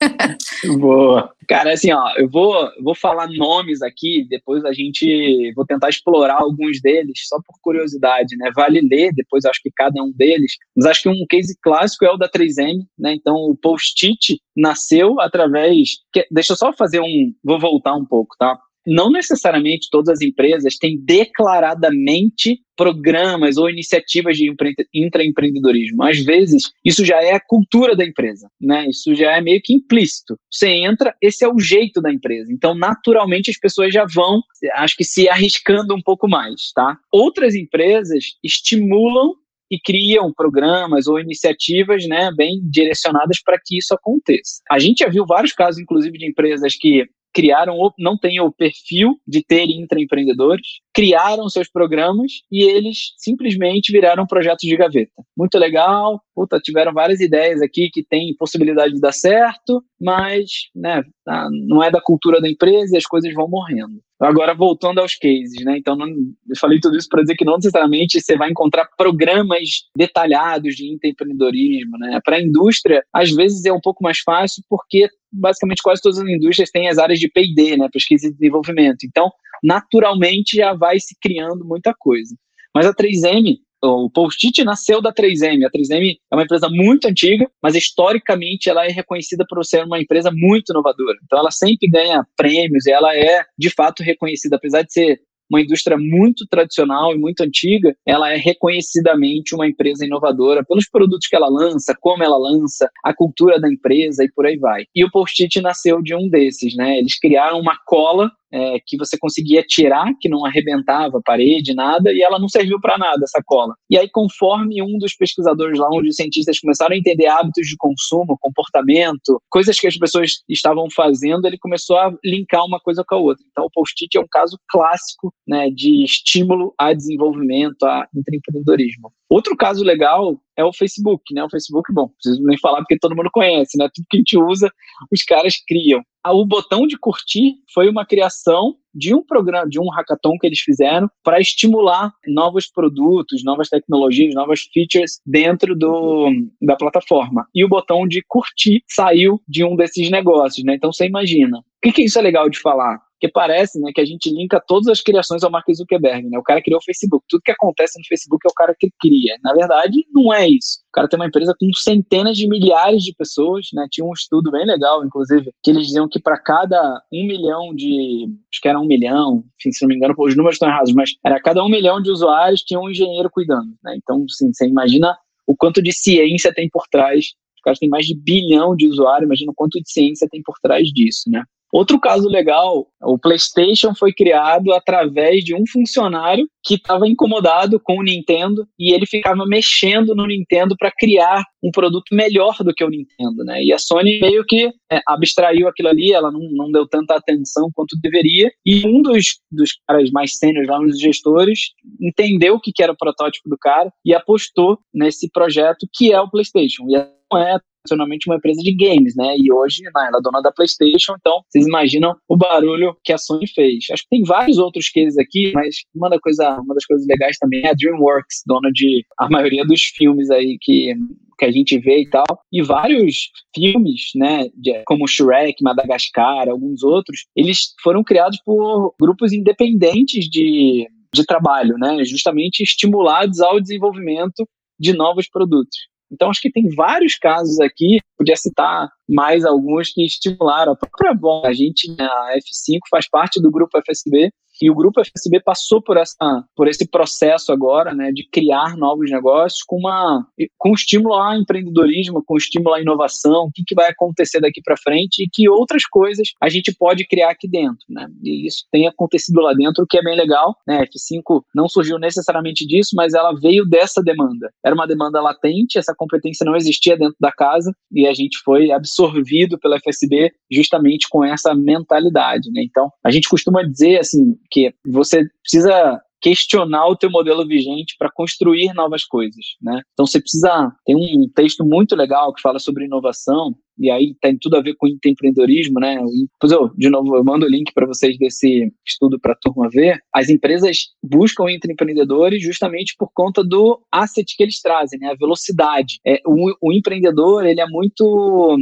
[0.78, 1.32] Boa.
[1.48, 6.36] Cara, assim, ó, eu vou, vou falar nomes aqui, depois a gente vou tentar explorar
[6.36, 8.50] alguns deles, só por curiosidade, né?
[8.54, 10.52] Vale ler, depois acho que cada um deles.
[10.76, 13.14] Mas acho que um case clássico é o da 3M, né?
[13.14, 15.88] Então o Post-it nasceu através.
[16.12, 17.34] Que, deixa eu só fazer um.
[17.42, 18.58] Vou voltar um pouco, tá?
[18.86, 24.52] Não necessariamente todas as empresas têm declaradamente programas ou iniciativas de
[24.94, 26.02] intraempreendedorismo.
[26.02, 28.86] Às vezes, isso já é a cultura da empresa, né?
[28.88, 30.36] Isso já é meio que implícito.
[30.50, 32.52] Você entra, esse é o jeito da empresa.
[32.52, 34.40] Então, naturalmente, as pessoas já vão,
[34.74, 36.96] acho que se arriscando um pouco mais, tá?
[37.12, 39.34] Outras empresas estimulam
[39.72, 44.60] e criam programas ou iniciativas né, bem direcionadas para que isso aconteça.
[44.70, 49.16] A gente já viu vários casos, inclusive, de empresas que criaram, não têm o perfil
[49.26, 55.12] de ter intraempreendedores, criaram seus programas e eles simplesmente viraram projetos de gaveta.
[55.36, 61.02] Muito legal, puta, tiveram várias ideias aqui que tem possibilidade de dar certo, mas né,
[61.24, 64.00] tá, não é da cultura da empresa e as coisas vão morrendo.
[64.20, 65.76] Agora, voltando aos cases, né?
[65.76, 69.88] Então, não, eu falei tudo isso para dizer que não necessariamente você vai encontrar programas
[69.96, 72.20] detalhados de empreendedorismo, né?
[72.24, 76.28] Para a indústria, às vezes é um pouco mais fácil, porque basicamente quase todas as
[76.28, 77.88] indústrias têm as áreas de P&D, né?
[77.92, 79.04] Pesquisa e desenvolvimento.
[79.04, 79.30] Então,
[79.62, 82.36] naturalmente, já vai se criando muita coisa.
[82.74, 85.64] Mas a 3M, o Post-it nasceu da 3M.
[85.66, 90.00] A 3M é uma empresa muito antiga, mas historicamente ela é reconhecida por ser uma
[90.00, 91.18] empresa muito inovadora.
[91.24, 95.20] Então ela sempre ganha prêmios e ela é de fato reconhecida, apesar de ser
[95.52, 101.28] uma indústria muito tradicional e muito antiga, ela é reconhecidamente uma empresa inovadora pelos produtos
[101.28, 104.84] que ela lança, como ela lança, a cultura da empresa e por aí vai.
[104.94, 106.98] E o Post-it nasceu de um desses, né?
[106.98, 112.12] Eles criaram uma cola é, que você conseguia tirar, que não arrebentava a parede, nada,
[112.12, 113.74] e ela não serviu para nada, essa cola.
[113.88, 117.76] E aí, conforme um dos pesquisadores lá, um dos cientistas começaram a entender hábitos de
[117.76, 123.14] consumo, comportamento, coisas que as pessoas estavam fazendo, ele começou a linkar uma coisa com
[123.14, 123.44] a outra.
[123.50, 129.12] Então, o post-it é um caso clássico né, de estímulo a desenvolvimento, a empreendedorismo.
[129.32, 131.42] Outro caso legal é o Facebook, né?
[131.42, 133.88] O Facebook, bom, preciso nem falar porque todo mundo conhece, né?
[133.94, 134.70] Tudo que a gente usa,
[135.10, 136.02] os caras criam.
[136.26, 140.60] O botão de curtir foi uma criação de um programa, de um hackathon que eles
[140.60, 146.30] fizeram para estimular novos produtos, novas tecnologias, novas features dentro do,
[146.60, 147.46] da plataforma.
[147.54, 150.74] E o botão de curtir saiu de um desses negócios, né?
[150.74, 151.58] Então você imagina.
[151.58, 153.00] O que, que isso é legal de falar?
[153.22, 156.28] Porque parece né, que a gente linka todas as criações ao Mark Zuckerberg.
[156.28, 156.36] Né?
[156.36, 157.24] O cara criou o Facebook.
[157.28, 159.36] Tudo que acontece no Facebook é o cara que cria.
[159.44, 160.80] Na verdade, não é isso.
[160.88, 163.68] O cara tem uma empresa com centenas de milhares de pessoas.
[163.74, 163.86] Né?
[163.92, 168.26] Tinha um estudo bem legal, inclusive, que eles diziam que para cada um milhão de.
[168.52, 171.14] Acho que era um milhão, enfim, se não me engano, os números estão errados, mas
[171.24, 173.68] era cada um milhão de usuários tinha um engenheiro cuidando.
[173.84, 173.94] Né?
[174.02, 177.26] Então, assim, você imagina o quanto de ciência tem por trás.
[177.54, 180.56] Os caras têm mais de bilhão de usuários, imagina o quanto de ciência tem por
[180.60, 181.44] trás disso, né?
[181.72, 187.98] Outro caso legal, o PlayStation foi criado através de um funcionário que estava incomodado com
[187.98, 192.84] o Nintendo e ele ficava mexendo no Nintendo para criar um produto melhor do que
[192.84, 193.62] o Nintendo, né?
[193.62, 197.70] E a Sony meio que é, abstraiu aquilo ali, ela não, não deu tanta atenção
[197.74, 198.52] quanto deveria.
[198.66, 201.58] E um dos, dos caras mais sêniores lá, um dos gestores,
[202.00, 206.20] entendeu o que, que era o protótipo do cara e apostou nesse projeto que é
[206.20, 206.84] o PlayStation.
[206.88, 206.98] E
[207.32, 209.34] não é tradicionalmente uma empresa de games, né?
[209.36, 213.18] E hoje né, ela é dona da PlayStation, então vocês imaginam o barulho que a
[213.18, 213.86] Sony fez.
[213.90, 217.36] Acho que tem vários outros cases aqui, mas uma, da coisa, uma das coisas legais
[217.38, 220.94] também é a DreamWorks, dona de a maioria dos filmes aí que
[221.38, 226.84] que a gente vê e tal, e vários filmes, né, de, como Shrek, Madagascar, alguns
[226.84, 234.48] outros, eles foram criados por grupos independentes de, de trabalho, né, justamente estimulados ao desenvolvimento
[234.78, 235.76] de novos produtos.
[236.12, 240.72] Então, acho que tem vários casos aqui, podia citar mais alguns que estimularam.
[240.72, 244.30] A própria bom, a gente, né, a F5 faz parte do grupo FSB,
[244.62, 249.10] e o grupo FSB passou por, essa, por esse processo agora, né, de criar novos
[249.10, 250.24] negócios com uma
[250.56, 254.76] com estímulo ao empreendedorismo, com estímulo à inovação, o que, que vai acontecer daqui para
[254.76, 258.06] frente e que outras coisas a gente pode criar aqui dentro, né?
[258.22, 260.84] E isso tem acontecido lá dentro, o que é bem legal, né?
[260.84, 264.52] F5 não surgiu necessariamente disso, mas ela veio dessa demanda.
[264.64, 268.70] Era uma demanda latente, essa competência não existia dentro da casa e a gente foi
[268.92, 272.62] absorvido pela FSB justamente com essa mentalidade, né?
[272.62, 278.10] Então, a gente costuma dizer assim, que você precisa questionar o teu modelo vigente para
[278.14, 279.80] construir novas coisas, né?
[279.92, 284.36] Então você precisa tem um texto muito legal que fala sobre inovação e aí tem
[284.40, 285.98] tudo a ver com empreendedorismo, né?
[286.40, 289.68] Pois eu, de novo, eu mando o link para vocês desse estudo para a turma
[289.70, 289.98] ver.
[290.14, 295.08] As empresas buscam empreendedores justamente por conta do asset que eles trazem, né?
[295.08, 296.00] A velocidade.
[296.06, 298.56] É, o, o empreendedor, ele é muito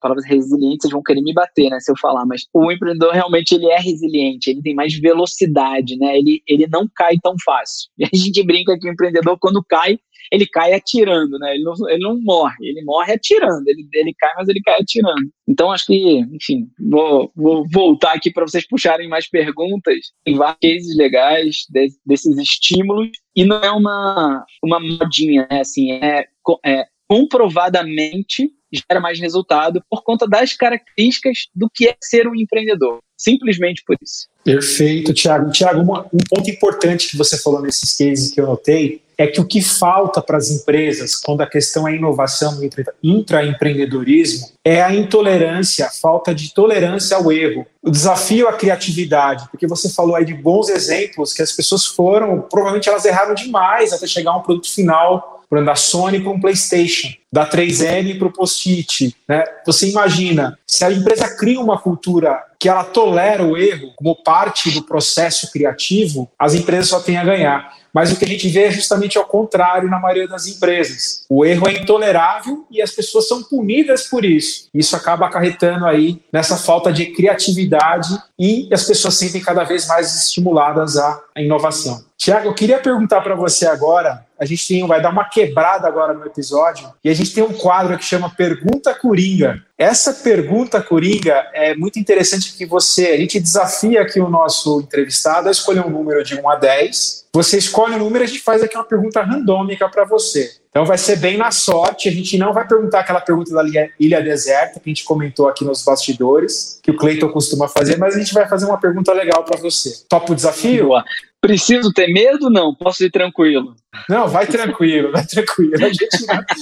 [0.00, 3.54] palavras resilientes, vocês vão querer me bater, né, se eu falar, mas o empreendedor realmente
[3.54, 6.16] ele é resiliente, ele tem mais velocidade, né?
[6.16, 7.88] Ele, ele não cai tão fácil.
[7.98, 9.98] E a gente brinca que o empreendedor quando cai,
[10.32, 11.54] ele cai atirando, né?
[11.54, 13.66] Ele não, ele não morre, ele morre atirando.
[13.66, 15.30] Ele, ele cai, mas ele cai atirando.
[15.46, 19.98] Então, acho que, enfim, vou, vou voltar aqui para vocês puxarem mais perguntas.
[20.24, 23.08] Tem vários cases legais de, desses estímulos.
[23.34, 25.60] E não é uma, uma modinha, né?
[25.60, 26.26] Assim, é,
[26.64, 32.98] é comprovadamente gera mais resultado por conta das características do que é ser um empreendedor.
[33.16, 34.28] Simplesmente por isso.
[34.44, 35.50] Perfeito, Tiago.
[35.50, 39.44] Tiago, um ponto importante que você falou nesses cases que eu notei é que o
[39.44, 42.70] que falta para as empresas, quando a questão é inovação e
[43.02, 47.66] intraempreendedorismo, é a intolerância, a falta de tolerância ao erro.
[47.82, 52.42] O desafio à criatividade, porque você falou aí de bons exemplos que as pessoas foram,
[52.42, 56.40] provavelmente elas erraram demais até chegar a um produto final por da Sony para um
[56.40, 59.16] PlayStation, da 3M para o Post-it.
[59.26, 59.44] Né?
[59.64, 64.70] Você imagina, se a empresa cria uma cultura que ela tolera o erro como parte
[64.70, 67.78] do processo criativo, as empresas só têm a ganhar.
[67.92, 71.24] Mas o que a gente vê é justamente ao contrário na maioria das empresas.
[71.28, 74.68] O erro é intolerável e as pessoas são punidas por isso.
[74.74, 78.08] Isso acaba acarretando aí nessa falta de criatividade
[78.38, 82.04] e as pessoas sentem cada vez mais estimuladas à inovação.
[82.16, 84.26] Tiago, eu queria perguntar para você agora.
[84.38, 87.52] A gente tem, vai dar uma quebrada agora no episódio e a gente tem um
[87.52, 89.62] quadro que chama Pergunta Coringa.
[89.76, 95.48] Essa pergunta Coringa é muito interessante que você, a gente desafia aqui o nosso entrevistado
[95.48, 97.26] a escolher um número de 1 a 10.
[97.32, 100.50] Você escolhe o número e a gente faz aqui uma pergunta randômica para você.
[100.70, 102.08] Então vai ser bem na sorte.
[102.08, 103.62] A gente não vai perguntar aquela pergunta da
[103.98, 108.14] ilha deserta que a gente comentou aqui nos bastidores, que o Cleiton costuma fazer, mas
[108.14, 110.04] a gente vai fazer uma pergunta legal para você.
[110.08, 110.86] Topa o desafio?
[110.86, 111.04] Boa.
[111.40, 112.50] Preciso ter medo?
[112.50, 113.76] Não, posso ir tranquilo.
[114.08, 115.74] Não, vai tranquilo, vai tranquilo.
[115.76, 116.08] A gente,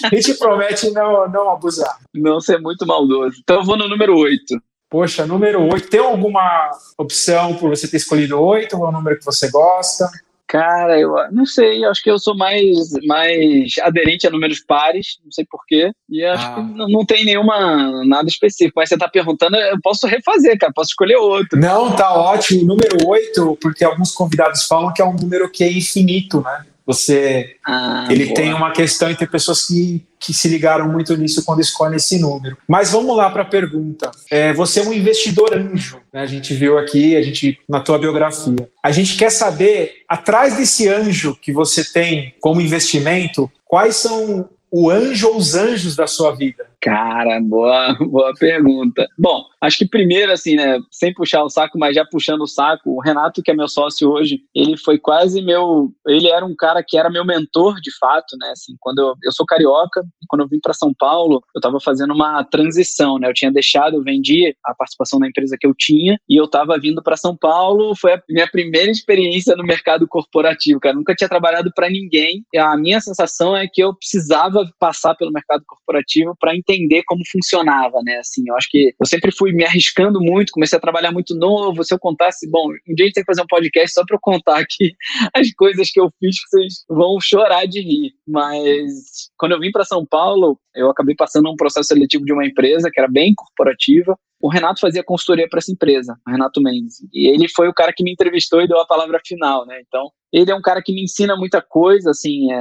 [0.05, 1.99] a gente promete não, não abusar.
[2.15, 3.39] Não ser muito maldoso.
[3.43, 4.61] Então eu vou no número 8.
[4.91, 5.89] Poxa, número 8.
[5.89, 8.77] Tem alguma opção por você ter escolhido 8?
[8.77, 10.09] Ou é um número que você gosta?
[10.49, 15.33] Cara, eu não sei, acho que eu sou mais, mais aderente a números pares, não
[15.33, 16.55] sei porquê, e acho ah.
[16.55, 20.73] que não, não, tem nenhuma, nada específico, mas você tá perguntando, eu posso refazer, cara,
[20.73, 21.59] posso escolher outro.
[21.59, 25.73] Não, tá ótimo, número 8, porque alguns convidados falam que é um número que é
[25.73, 26.65] infinito, né?
[26.87, 28.37] Você, ah, ele boa.
[28.37, 32.57] tem uma questão entre pessoas que, que se ligaram muito nisso quando escolhem esse número.
[32.69, 34.11] Mas vamos lá para a pergunta.
[34.31, 36.21] É, você é um investidor anjo, né?
[36.21, 38.69] a gente viu aqui, a gente na tua biografia.
[38.83, 44.91] A gente quer saber, atrás desse anjo que você tem como investimento, quais são o
[44.91, 46.67] anjo ou os anjos da sua vida?
[46.87, 49.09] Cara, boa, boa pergunta.
[49.19, 52.91] Bom, acho que primeiro, assim, né, sem puxar o saco, mas já puxando o saco,
[52.91, 55.93] o Renato, que é meu sócio hoje, ele foi quase meu.
[56.07, 58.51] Ele era um cara que era meu mentor, de fato, né?
[58.53, 61.81] Assim, quando eu, eu sou carioca, e quando eu vim para São Paulo, eu estava
[61.81, 63.29] fazendo uma transição, né?
[63.29, 66.79] Eu tinha deixado, eu vendi a participação da empresa que eu tinha, e eu estava
[66.79, 67.97] vindo para São Paulo.
[67.97, 70.95] Foi a minha primeira experiência no mercado corporativo, cara.
[70.95, 72.45] nunca tinha trabalhado para ninguém.
[72.57, 77.23] A minha sensação é que eu precisava passar pelo mercado corporativo para entender entender como
[77.31, 78.19] funcionava, né?
[78.19, 81.83] Assim, eu acho que eu sempre fui me arriscando muito, comecei a trabalhar muito novo.
[81.85, 84.17] Se eu contasse, bom, um dia a gente tem que fazer um podcast só para
[84.17, 84.93] eu contar aqui
[85.35, 88.13] as coisas que eu fiz que vocês vão chorar de rir.
[88.27, 92.47] Mas quando eu vim para São Paulo, eu acabei passando um processo seletivo de uma
[92.47, 94.17] empresa que era bem corporativa.
[94.41, 96.97] O Renato fazia consultoria para essa empresa, o Renato Mendes.
[97.13, 99.81] E ele foi o cara que me entrevistou e deu a palavra final, né?
[99.87, 102.59] Então, ele é um cara que me ensina muita coisa, assim, é,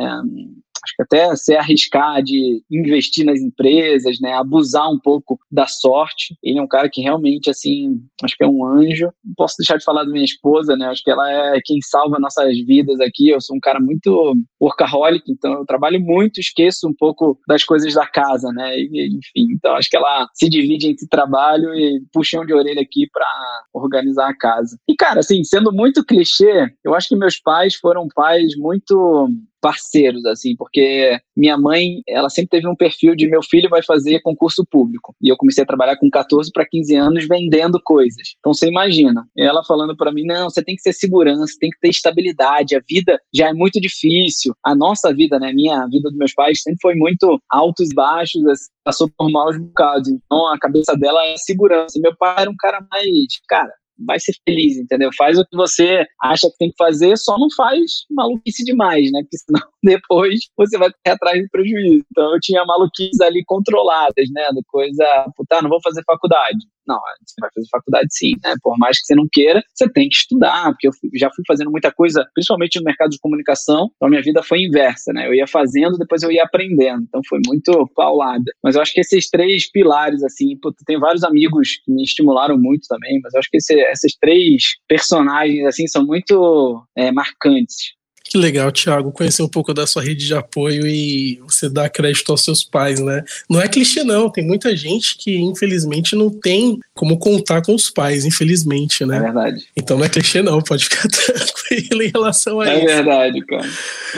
[0.85, 6.35] acho que até se arriscar de investir nas empresas, né, abusar um pouco da sorte.
[6.43, 9.11] Ele é um cara que realmente, assim, acho que é um anjo.
[9.23, 12.19] Não posso deixar de falar da minha esposa, né, acho que ela é quem salva
[12.19, 13.29] nossas vidas aqui.
[13.29, 17.93] Eu sou um cara muito workaholic, então eu trabalho muito, esqueço um pouco das coisas
[17.93, 19.53] da casa, né, e, enfim.
[19.53, 23.25] Então acho que ela se divide entre trabalho e puxão de orelha aqui para
[23.73, 24.77] organizar a casa.
[24.87, 29.29] E, cara, assim, sendo muito clichê, eu acho que meus pais foram pais muito
[29.65, 34.21] parceiros, assim, porque minha mãe, ela sempre teve um perfil de meu filho vai fazer
[34.21, 35.15] concurso público.
[35.19, 38.35] E eu comecei a trabalhar com 14 para 15 anos vendendo coisas.
[38.37, 41.79] Então você imagina, ela falando para mim: "Não, você tem que ter segurança, tem que
[41.79, 44.53] ter estabilidade, a vida já é muito difícil".
[44.63, 47.95] A nossa vida, né, minha a vida dos meus pais sempre foi muito altos e
[47.95, 50.09] baixos, assim, passou por maus bocados.
[50.09, 51.99] Então a cabeça dela é segurança.
[51.99, 55.09] Meu pai era um cara mais, cara, vai ser feliz, entendeu?
[55.17, 59.21] Faz o que você acha que tem que fazer, só não faz maluquice demais, né?
[59.21, 62.03] Porque senão depois você vai ter atrás de prejuízo.
[62.11, 64.47] Então eu tinha maluquices ali controladas, né?
[64.53, 65.05] Do coisa,
[65.35, 66.57] puta, não vou fazer faculdade.
[66.87, 68.53] Não, você vai fazer faculdade sim, né?
[68.61, 71.71] Por mais que você não queira, você tem que estudar, porque eu já fui fazendo
[71.71, 75.27] muita coisa, principalmente no mercado de comunicação, então a minha vida foi inversa, né?
[75.27, 78.43] Eu ia fazendo, depois eu ia aprendendo, então foi muito paulada.
[78.63, 82.87] Mas eu acho que esses três pilares, assim, tem vários amigos que me estimularam muito
[82.87, 87.95] também, mas eu acho que esse, esses três personagens, assim, são muito é, marcantes.
[88.35, 92.33] Que legal, Thiago, conhecer um pouco da sua rede de apoio e você dar crédito
[92.33, 93.23] aos seus pais, né?
[93.49, 94.29] Não é clichê, não.
[94.29, 99.19] Tem muita gente que, infelizmente, não tem como contar com os pais, infelizmente, né?
[99.19, 99.65] É verdade.
[99.73, 100.61] Então não é clichê, não.
[100.61, 102.89] Pode ficar tranquilo em relação a é isso.
[102.89, 103.69] É verdade, cara.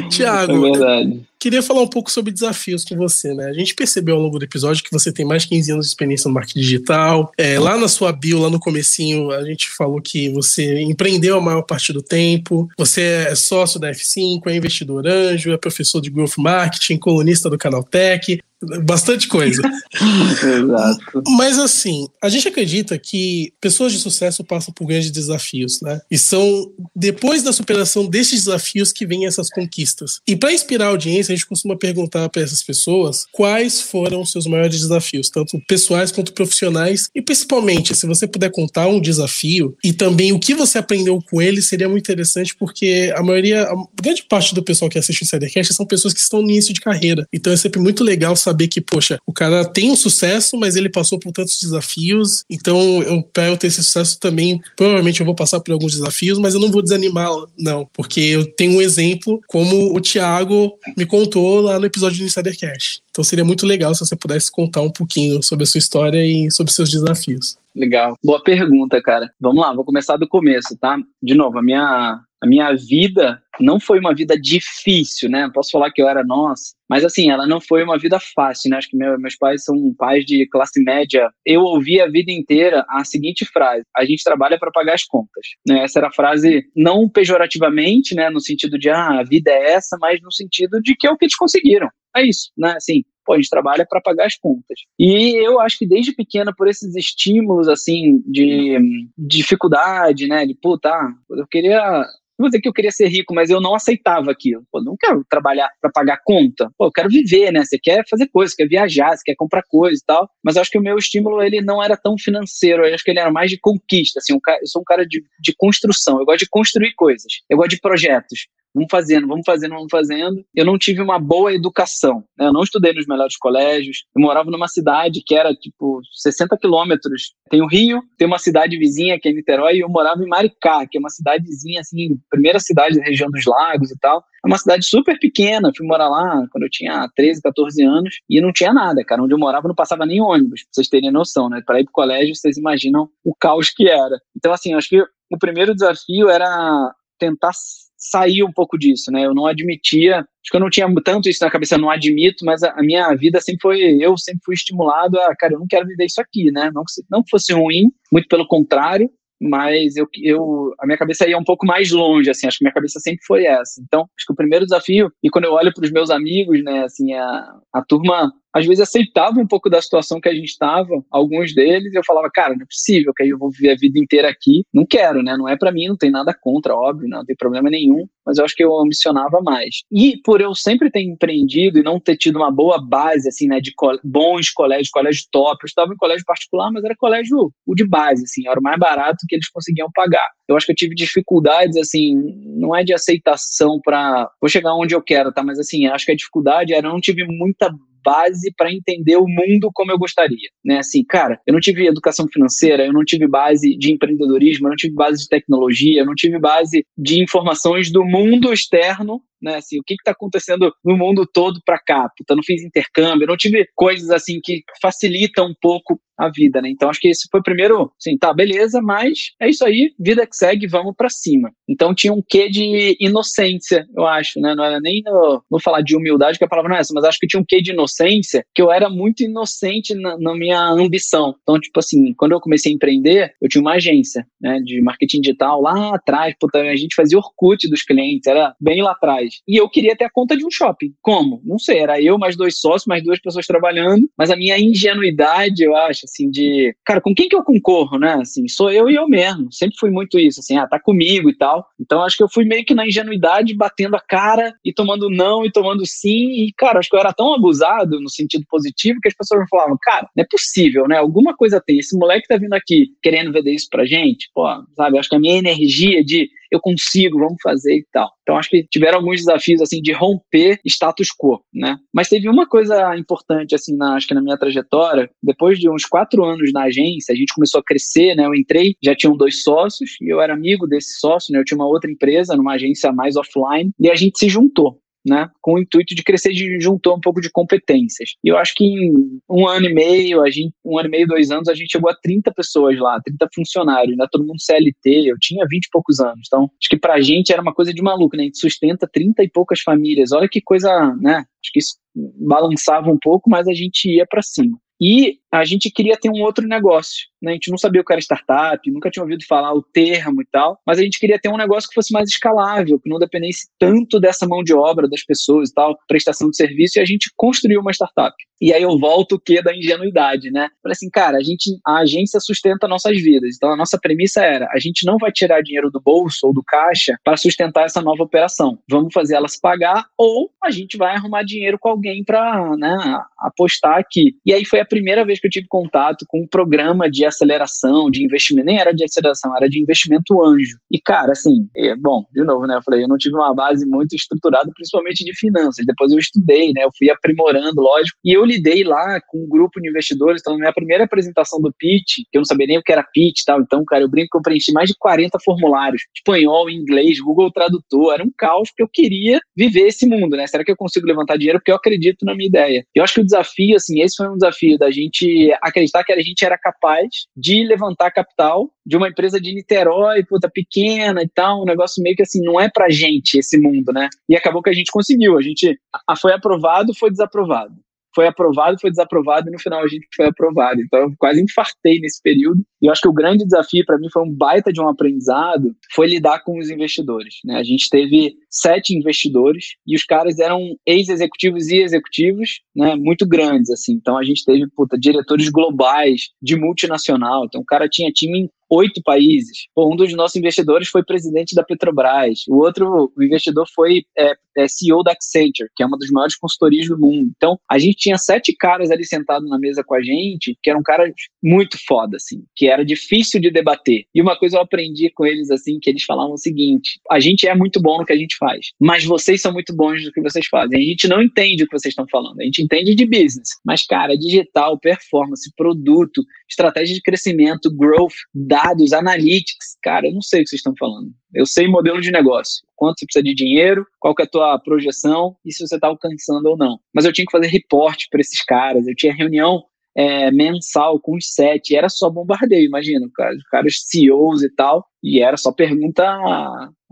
[0.09, 1.21] Tiago, é verdade.
[1.39, 3.45] Queria falar um pouco sobre desafios com você, né?
[3.45, 5.91] A gente percebeu ao longo do episódio que você tem mais de 15 anos de
[5.91, 7.31] experiência no marketing digital.
[7.37, 11.41] É, lá na sua bio, lá no comecinho, a gente falou que você empreendeu a
[11.41, 12.67] maior parte do tempo.
[12.77, 17.57] Você é sócio da F5, é investidor anjo, é professor de Growth Marketing, colunista do
[17.57, 18.39] Canal Tech.
[18.83, 19.61] Bastante coisa.
[20.01, 21.23] Exato.
[21.37, 26.01] Mas assim, a gente acredita que pessoas de sucesso passam por grandes desafios, né?
[26.09, 30.19] E são depois da superação desses desafios que vêm essas conquistas.
[30.27, 34.31] E para inspirar a audiência, a gente costuma perguntar para essas pessoas quais foram os
[34.31, 39.77] seus maiores desafios, tanto pessoais quanto profissionais, e principalmente, se você puder contar um desafio
[39.83, 43.75] e também o que você aprendeu com ele, seria muito interessante, porque a maioria, a
[44.01, 46.81] grande parte do pessoal que assiste o Insidercast são pessoas que estão no início de
[46.81, 47.27] carreira.
[47.31, 50.89] Então é sempre muito legal saber que, poxa, o cara tem um sucesso, mas ele
[50.89, 52.43] passou por tantos desafios.
[52.49, 56.39] Então, eu, para eu ter esse sucesso também, provavelmente eu vou passar por alguns desafios,
[56.39, 57.87] mas eu não vou desanimar, não.
[57.93, 62.57] Porque eu tenho um exemplo, como o Thiago me contou lá no episódio do Insider
[62.57, 63.01] Cash.
[63.11, 66.49] Então, seria muito legal se você pudesse contar um pouquinho sobre a sua história e
[66.51, 67.57] sobre seus desafios.
[67.75, 68.17] Legal.
[68.23, 69.31] Boa pergunta, cara.
[69.39, 70.97] Vamos lá, vou começar do começo, tá?
[71.21, 75.49] De novo, a minha a minha vida não foi uma vida difícil, né?
[75.53, 78.77] Posso falar que eu era nossa, mas assim, ela não foi uma vida fácil, né?
[78.77, 81.29] Acho que meu, meus pais são pais de classe média.
[81.45, 85.47] Eu ouvi a vida inteira a seguinte frase: a gente trabalha para pagar as contas.
[85.67, 85.83] Né?
[85.83, 88.29] Essa era a frase não pejorativamente, né?
[88.29, 91.17] No sentido de ah, a vida é essa, mas no sentido de que é o
[91.17, 91.89] que eles conseguiram.
[92.15, 92.73] É isso, né?
[92.77, 94.79] Assim, pô, a gente trabalha para pagar as contas.
[94.97, 98.79] E eu acho que desde pequena, por esses estímulos, assim, de,
[99.17, 102.05] de dificuldade, né, de, puta, ah, eu queria
[102.37, 104.63] vou dizer que eu queria ser rico, mas eu não aceitava aquilo.
[104.71, 106.69] Pô, não quero trabalhar para pagar conta.
[106.77, 107.63] Pô, eu quero viver, né?
[107.63, 110.29] Você quer fazer coisas, quer viajar, você quer comprar coisas e tal.
[110.43, 112.85] Mas eu acho que o meu estímulo ele não era tão financeiro.
[112.85, 114.19] Eu acho que ele era mais de conquista.
[114.19, 116.19] Assim, eu sou um cara de, de construção.
[116.19, 117.31] Eu gosto de construir coisas.
[117.49, 118.47] Eu gosto de projetos.
[118.73, 120.45] Vamos fazendo, vamos fazendo, vamos fazendo.
[120.55, 122.23] Eu não tive uma boa educação.
[122.37, 122.47] Né?
[122.47, 124.05] Eu não estudei nos melhores colégios.
[124.15, 127.33] Eu morava numa cidade que era, tipo, 60 quilômetros.
[127.49, 130.85] Tem o Rio, tem uma cidade vizinha que é Niterói, e eu morava em Maricá,
[130.87, 134.23] que é uma cidadezinha, assim, primeira cidade da região dos lagos e tal.
[134.45, 135.71] É uma cidade super pequena.
[135.75, 139.23] Fui morar lá quando eu tinha 13, 14 anos e não tinha nada, cara.
[139.23, 141.61] Onde eu morava não passava nem ônibus, pra vocês terem noção, né?
[141.65, 144.19] Para ir pro colégio, vocês imaginam o caos que era.
[144.35, 147.51] Então, assim, acho que o primeiro desafio era tentar
[147.97, 149.25] sair um pouco disso, né?
[149.25, 152.45] Eu não admitia, acho que eu não tinha tanto isso na cabeça, eu não admito,
[152.45, 155.67] mas a, a, minha vida sempre foi, eu sempre fui estimulado a, cara, eu não
[155.67, 156.69] quero viver isso aqui, né?
[156.73, 159.09] Não que não fosse ruim, muito pelo contrário,
[159.41, 162.73] mas eu, eu, a minha cabeça ia um pouco mais longe, assim, acho que minha
[162.73, 163.81] cabeça sempre foi essa.
[163.81, 166.83] Então, acho que o primeiro desafio, e quando eu olho para os meus amigos, né,
[166.83, 171.03] assim, a, a turma às vezes aceitava um pouco da situação que a gente estava,
[171.11, 174.29] alguns deles, eu falava, cara, não é possível que eu vou viver a vida inteira
[174.29, 175.37] aqui, não quero, né?
[175.37, 178.45] Não é para mim, não tem nada contra, óbvio, não tem problema nenhum, mas eu
[178.45, 179.81] acho que eu ambicionava mais.
[179.91, 183.59] E por eu sempre ter empreendido e não ter tido uma boa base, assim, né,
[183.59, 187.75] de co bons colégios, colégio top, eu estava em colégio particular, mas era colégio o
[187.75, 190.27] de base, assim, era o mais barato que eles conseguiam pagar.
[190.47, 192.15] Eu acho que eu tive dificuldades, assim,
[192.57, 195.43] não é de aceitação para vou chegar onde eu quero, tá?
[195.43, 197.71] Mas assim, acho que a dificuldade era eu não tive muita
[198.03, 200.79] base para entender o mundo como eu gostaria, né?
[200.79, 204.75] Assim, cara, eu não tive educação financeira, eu não tive base de empreendedorismo, eu não
[204.75, 209.55] tive base de tecnologia, eu não tive base de informações do mundo externo né?
[209.55, 212.09] Assim, o que está acontecendo no mundo todo para cá?
[212.17, 216.69] Puta, não fiz intercâmbio, não tive coisas assim que facilitam um pouco a vida, né?
[216.69, 220.25] Então acho que esse foi o primeiro, assim, tá, beleza, mas é isso aí, vida
[220.25, 221.51] que segue, vamos para cima.
[221.69, 224.55] Então tinha um quê de inocência, eu acho, né?
[224.55, 227.03] Não era nem no, no falar de humildade, que a palavra não é essa, mas
[227.03, 230.59] acho que tinha um quê de inocência, que eu era muito inocente na, na minha
[230.69, 231.35] ambição.
[231.43, 235.21] Então, tipo assim, quando eu comecei a empreender, eu tinha uma agência, né, de marketing
[235.21, 239.26] digital lá atrás, puta, a gente fazia Orkut dos clientes, era bem lá atrás.
[239.47, 240.93] E eu queria ter a conta de um shopping.
[241.01, 241.41] Como?
[241.43, 245.63] Não sei, era eu, mais dois sócios, mais duas pessoas trabalhando, mas a minha ingenuidade,
[245.63, 248.13] eu acho, assim, de, cara, com quem que eu concorro, né?
[248.15, 249.51] Assim, sou eu e eu mesmo.
[249.51, 251.65] Sempre fui muito isso, assim, ah, tá comigo e tal.
[251.79, 255.45] Então acho que eu fui meio que na ingenuidade, batendo a cara e tomando não
[255.45, 256.45] e tomando sim.
[256.45, 259.47] E, cara, acho que eu era tão abusado no sentido positivo que as pessoas me
[259.49, 260.97] falavam, cara, não é possível, né?
[260.97, 261.79] Alguma coisa tem.
[261.79, 264.45] Esse moleque tá vindo aqui querendo vender isso pra gente, pô,
[264.75, 264.97] sabe?
[264.97, 268.09] Acho que a minha energia de eu consigo, vamos fazer e tal.
[268.21, 271.77] Então acho que tiveram alguns desafios assim de romper status quo, né?
[271.93, 275.85] Mas teve uma coisa importante assim, na, acho que na minha trajetória, depois de uns
[275.85, 278.25] quatro anos na agência, a gente começou a crescer, né?
[278.25, 281.39] Eu entrei, já tinham dois sócios e eu era amigo desse sócio, né?
[281.39, 285.29] Eu tinha uma outra empresa, numa agência mais offline, e a gente se juntou né,
[285.41, 288.11] com o intuito de crescer, de juntar um pouco de competências.
[288.23, 291.07] E eu acho que em um ano e meio, a gente, um ano e meio,
[291.07, 295.09] dois anos, a gente chegou a 30 pessoas lá, 30 funcionários, ainda todo mundo CLT,
[295.09, 296.21] eu tinha 20 e poucos anos.
[296.27, 298.23] Então, acho que pra gente era uma coisa de maluco, né?
[298.23, 300.11] A gente sustenta 30 e poucas famílias.
[300.11, 301.17] Olha que coisa, né?
[301.17, 301.75] Acho que isso
[302.19, 304.57] balançava um pouco, mas a gente ia para cima.
[304.79, 307.07] E a gente queria ter um outro negócio.
[307.21, 307.31] Né?
[307.31, 310.25] A gente não sabia o que era startup, nunca tinha ouvido falar o termo e
[310.31, 313.47] tal, mas a gente queria ter um negócio que fosse mais escalável, que não dependesse
[313.59, 317.11] tanto dessa mão de obra das pessoas e tal, prestação de serviço, e a gente
[317.15, 318.15] construiu uma startup.
[318.39, 320.49] E aí eu volto o que da ingenuidade, né?
[320.61, 323.35] Falei assim, cara, a gente, a agência sustenta nossas vidas.
[323.35, 326.43] Então a nossa premissa era, a gente não vai tirar dinheiro do bolso ou do
[326.43, 328.59] caixa para sustentar essa nova operação.
[328.69, 333.79] Vamos fazer elas pagar ou a gente vai arrumar dinheiro com alguém para né, apostar
[333.79, 334.15] aqui.
[334.23, 337.89] E aí foi a primeira vez que eu tive contato com um programa de aceleração,
[337.89, 340.57] de investimento, nem era de aceleração, era de investimento anjo.
[340.71, 341.47] E, cara, assim,
[341.79, 342.57] bom, de novo, né?
[342.57, 345.65] Eu falei, eu não tive uma base muito estruturada, principalmente de finanças.
[345.65, 346.63] Depois eu estudei, né?
[346.63, 347.97] Eu fui aprimorando, lógico.
[348.03, 350.21] E eu lidei lá com um grupo de investidores.
[350.21, 352.83] Então, na minha primeira apresentação do pitch, que eu não sabia nem o que era
[352.93, 356.49] pitch e tal, então, cara, eu brinco que eu preenchi mais de 40 formulários, espanhol,
[356.49, 357.93] inglês, Google Tradutor.
[357.93, 360.27] Era um caos, porque eu queria viver esse mundo, né?
[360.27, 361.39] Será que eu consigo levantar dinheiro?
[361.39, 362.65] Porque eu acredito na minha ideia.
[362.75, 365.06] Eu acho que o desafio, assim, esse foi um desafio da gente
[365.41, 370.29] acreditar que a gente era capaz de levantar capital de uma empresa de Niterói, puta,
[370.29, 373.89] pequena e tal, um negócio meio que assim, não é pra gente esse mundo, né?
[374.09, 375.57] E acabou que a gente conseguiu, a gente
[375.99, 377.53] foi aprovado, foi desaprovado
[377.93, 380.61] foi aprovado, foi desaprovado e no final a gente foi aprovado.
[380.61, 382.41] Então eu quase infartei nesse período.
[382.61, 385.55] E eu acho que o grande desafio para mim foi um baita de um aprendizado,
[385.73, 387.15] foi lidar com os investidores.
[387.25, 387.35] Né?
[387.35, 393.49] A gente teve sete investidores e os caras eram ex-executivos e executivos, né, muito grandes
[393.49, 393.73] assim.
[393.73, 397.25] Então a gente teve puta, diretores globais de multinacional.
[397.25, 399.47] Então o cara tinha time oito países.
[399.57, 402.23] um dos nossos investidores foi presidente da Petrobras.
[402.29, 406.67] O outro investidor foi é, é CEO da Accenture, que é uma das maiores consultorias
[406.67, 407.11] do mundo.
[407.15, 410.61] Então, a gente tinha sete caras ali sentados na mesa com a gente, que eram
[410.61, 410.91] caras
[411.23, 413.85] muito foda, assim, que era difícil de debater.
[413.93, 417.27] E uma coisa eu aprendi com eles, assim, que eles falavam o seguinte: a gente
[417.27, 420.01] é muito bom no que a gente faz, mas vocês são muito bons no que
[420.01, 420.59] vocês fazem.
[420.59, 423.29] A gente não entende o que vocês estão falando, a gente entende de business.
[423.45, 427.95] Mas, cara, digital, performance, produto, estratégia de crescimento, growth,
[428.37, 430.91] dados, analytics, cara, eu não sei o que vocês estão falando.
[431.13, 434.39] Eu sei modelo de negócio, quanto você precisa de dinheiro, qual que é a tua
[434.39, 436.59] projeção e se você está alcançando ou não.
[436.73, 439.43] Mas eu tinha que fazer reporte para esses caras, eu tinha reunião
[439.77, 444.65] é, mensal com os sete, era só bombardeio, imagina, cara, os caras CEOs e tal,
[444.83, 445.83] e era só pergunta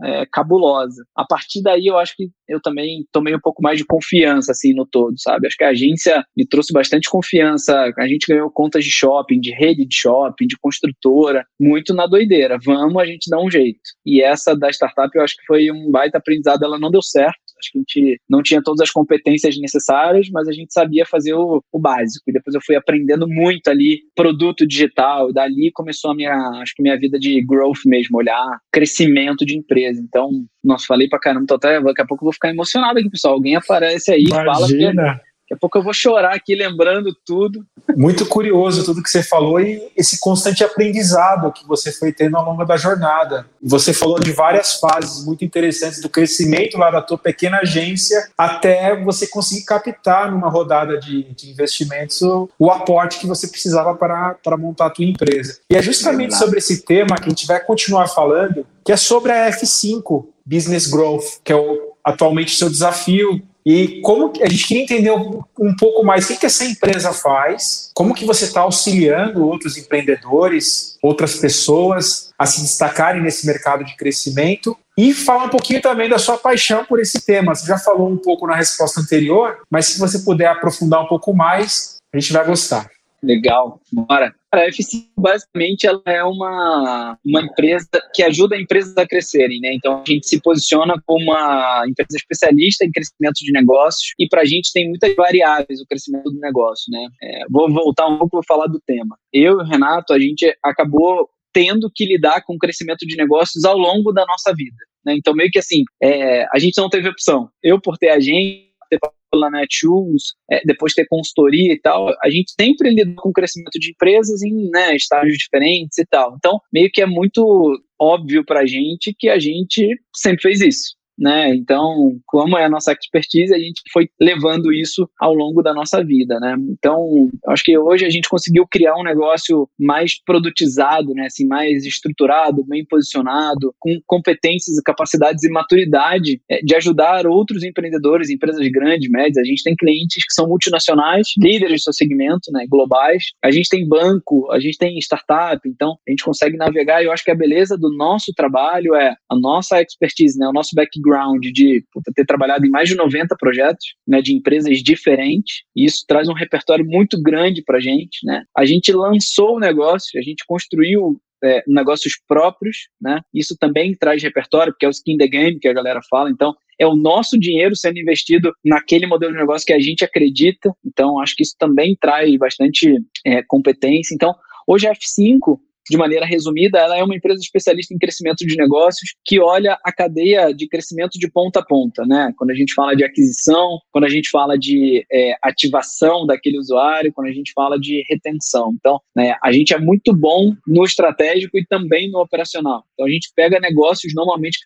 [0.02, 1.04] é, cabulosa.
[1.14, 4.74] A partir daí, eu acho que eu também tomei um pouco mais de confiança, assim,
[4.74, 5.46] no todo, sabe?
[5.46, 7.92] Acho que a agência me trouxe bastante confiança.
[7.96, 12.58] A gente ganhou contas de shopping, de rede de shopping, de construtora, muito na doideira.
[12.64, 13.80] Vamos, a gente dá um jeito.
[14.04, 16.64] E essa da startup, eu acho que foi um baita aprendizado.
[16.64, 20.48] Ela não deu certo, Acho que a gente não tinha todas as competências necessárias, mas
[20.48, 22.24] a gente sabia fazer o, o básico.
[22.28, 25.30] E depois eu fui aprendendo muito ali produto digital.
[25.30, 29.56] E dali começou a minha, acho que minha vida de growth mesmo, olhar crescimento de
[29.56, 30.00] empresa.
[30.00, 30.30] Então,
[30.62, 33.34] nossa, falei pra caramba, tô até, daqui a pouco eu vou ficar emocionado aqui, pessoal.
[33.34, 35.02] Alguém aparece aí, Imagina.
[35.02, 35.20] fala.
[35.46, 37.64] Daqui a pouco eu vou chorar aqui lembrando tudo.
[37.96, 42.44] Muito curioso tudo que você falou e esse constante aprendizado que você foi tendo ao
[42.44, 43.46] longo da jornada.
[43.62, 49.00] Você falou de várias fases muito interessantes do crescimento lá da tua pequena agência até
[49.04, 54.34] você conseguir captar numa rodada de, de investimentos o, o, aporte que você precisava para,
[54.42, 55.60] para montar a tua empresa.
[55.70, 58.96] E é justamente é sobre esse tema que a gente vai continuar falando, que é
[58.96, 64.48] sobre a F5, Business Growth, que é o, atualmente o seu desafio e como a
[64.48, 68.60] gente queria entender um, pouco mais o que essa empresa faz, como que você está
[68.60, 75.48] auxiliando outros empreendedores, outras pessoas a se destacarem nesse mercado de crescimento e falar um
[75.48, 77.56] pouquinho também da sua paixão por esse tema.
[77.56, 81.34] Você já falou um pouco na resposta anterior, mas se você puder aprofundar um pouco
[81.34, 82.88] mais, a gente vai gostar.
[83.20, 84.32] Legal, bora.
[84.56, 89.74] A FC basicamente ela é uma, uma empresa que ajuda empresas a crescerem, né?
[89.74, 94.42] Então a gente se posiciona como uma empresa especialista em crescimento de negócios e para
[94.42, 97.06] a gente tem muitas variáveis o crescimento do negócio, né?
[97.22, 99.18] É, vou voltar um pouco para falar do tema.
[99.32, 103.64] Eu e o Renato a gente acabou tendo que lidar com o crescimento de negócios
[103.64, 104.76] ao longo da nossa vida.
[105.04, 105.14] Né?
[105.16, 107.48] Então meio que assim é, a gente não teve opção.
[107.62, 108.98] Eu por ter agente ter
[109.30, 113.78] pela Netshoes, é, depois ter consultoria e tal, a gente sempre lida com o crescimento
[113.78, 116.34] de empresas em né, estágios diferentes e tal.
[116.36, 120.95] Então, meio que é muito óbvio para a gente que a gente sempre fez isso
[121.18, 121.54] né?
[121.54, 126.04] Então, como é a nossa expertise, a gente foi levando isso ao longo da nossa
[126.04, 126.56] vida, né?
[126.70, 131.26] Então, acho que hoje a gente conseguiu criar um negócio mais produtizado, né?
[131.26, 138.30] Assim, mais estruturado, bem posicionado, com competências, capacidades e maturidade é, de ajudar outros empreendedores,
[138.30, 139.38] empresas grandes, médias.
[139.38, 142.66] A gente tem clientes que são multinacionais, líderes do seu segmento, né?
[142.68, 143.24] Globais.
[143.42, 145.60] A gente tem banco, a gente tem startup.
[145.66, 147.02] Então, a gente consegue navegar.
[147.02, 150.46] E eu acho que a beleza do nosso trabalho é a nossa expertise, né?
[150.46, 154.34] O nosso background background de puta, ter trabalhado em mais de 90 projetos, né, de
[154.34, 158.42] empresas diferentes, e isso traz um repertório muito grande para a gente, né?
[158.56, 163.20] A gente lançou o negócio, a gente construiu é, negócios próprios, né?
[163.32, 166.30] Isso também traz repertório, porque é o skin the game que a galera fala.
[166.30, 170.72] Então, é o nosso dinheiro sendo investido naquele modelo de negócio que a gente acredita.
[170.84, 174.14] Então, acho que isso também traz bastante é, competência.
[174.14, 174.34] Então,
[174.66, 179.14] hoje a F5 de maneira resumida, ela é uma empresa especialista em crescimento de negócios
[179.24, 182.32] que olha a cadeia de crescimento de ponta a ponta, né?
[182.36, 187.12] Quando a gente fala de aquisição, quando a gente fala de é, ativação daquele usuário,
[187.12, 188.72] quando a gente fala de retenção.
[188.78, 192.84] Então, né, a gente é muito bom no estratégico e também no operacional.
[192.94, 194.58] Então, a gente pega negócios normalmente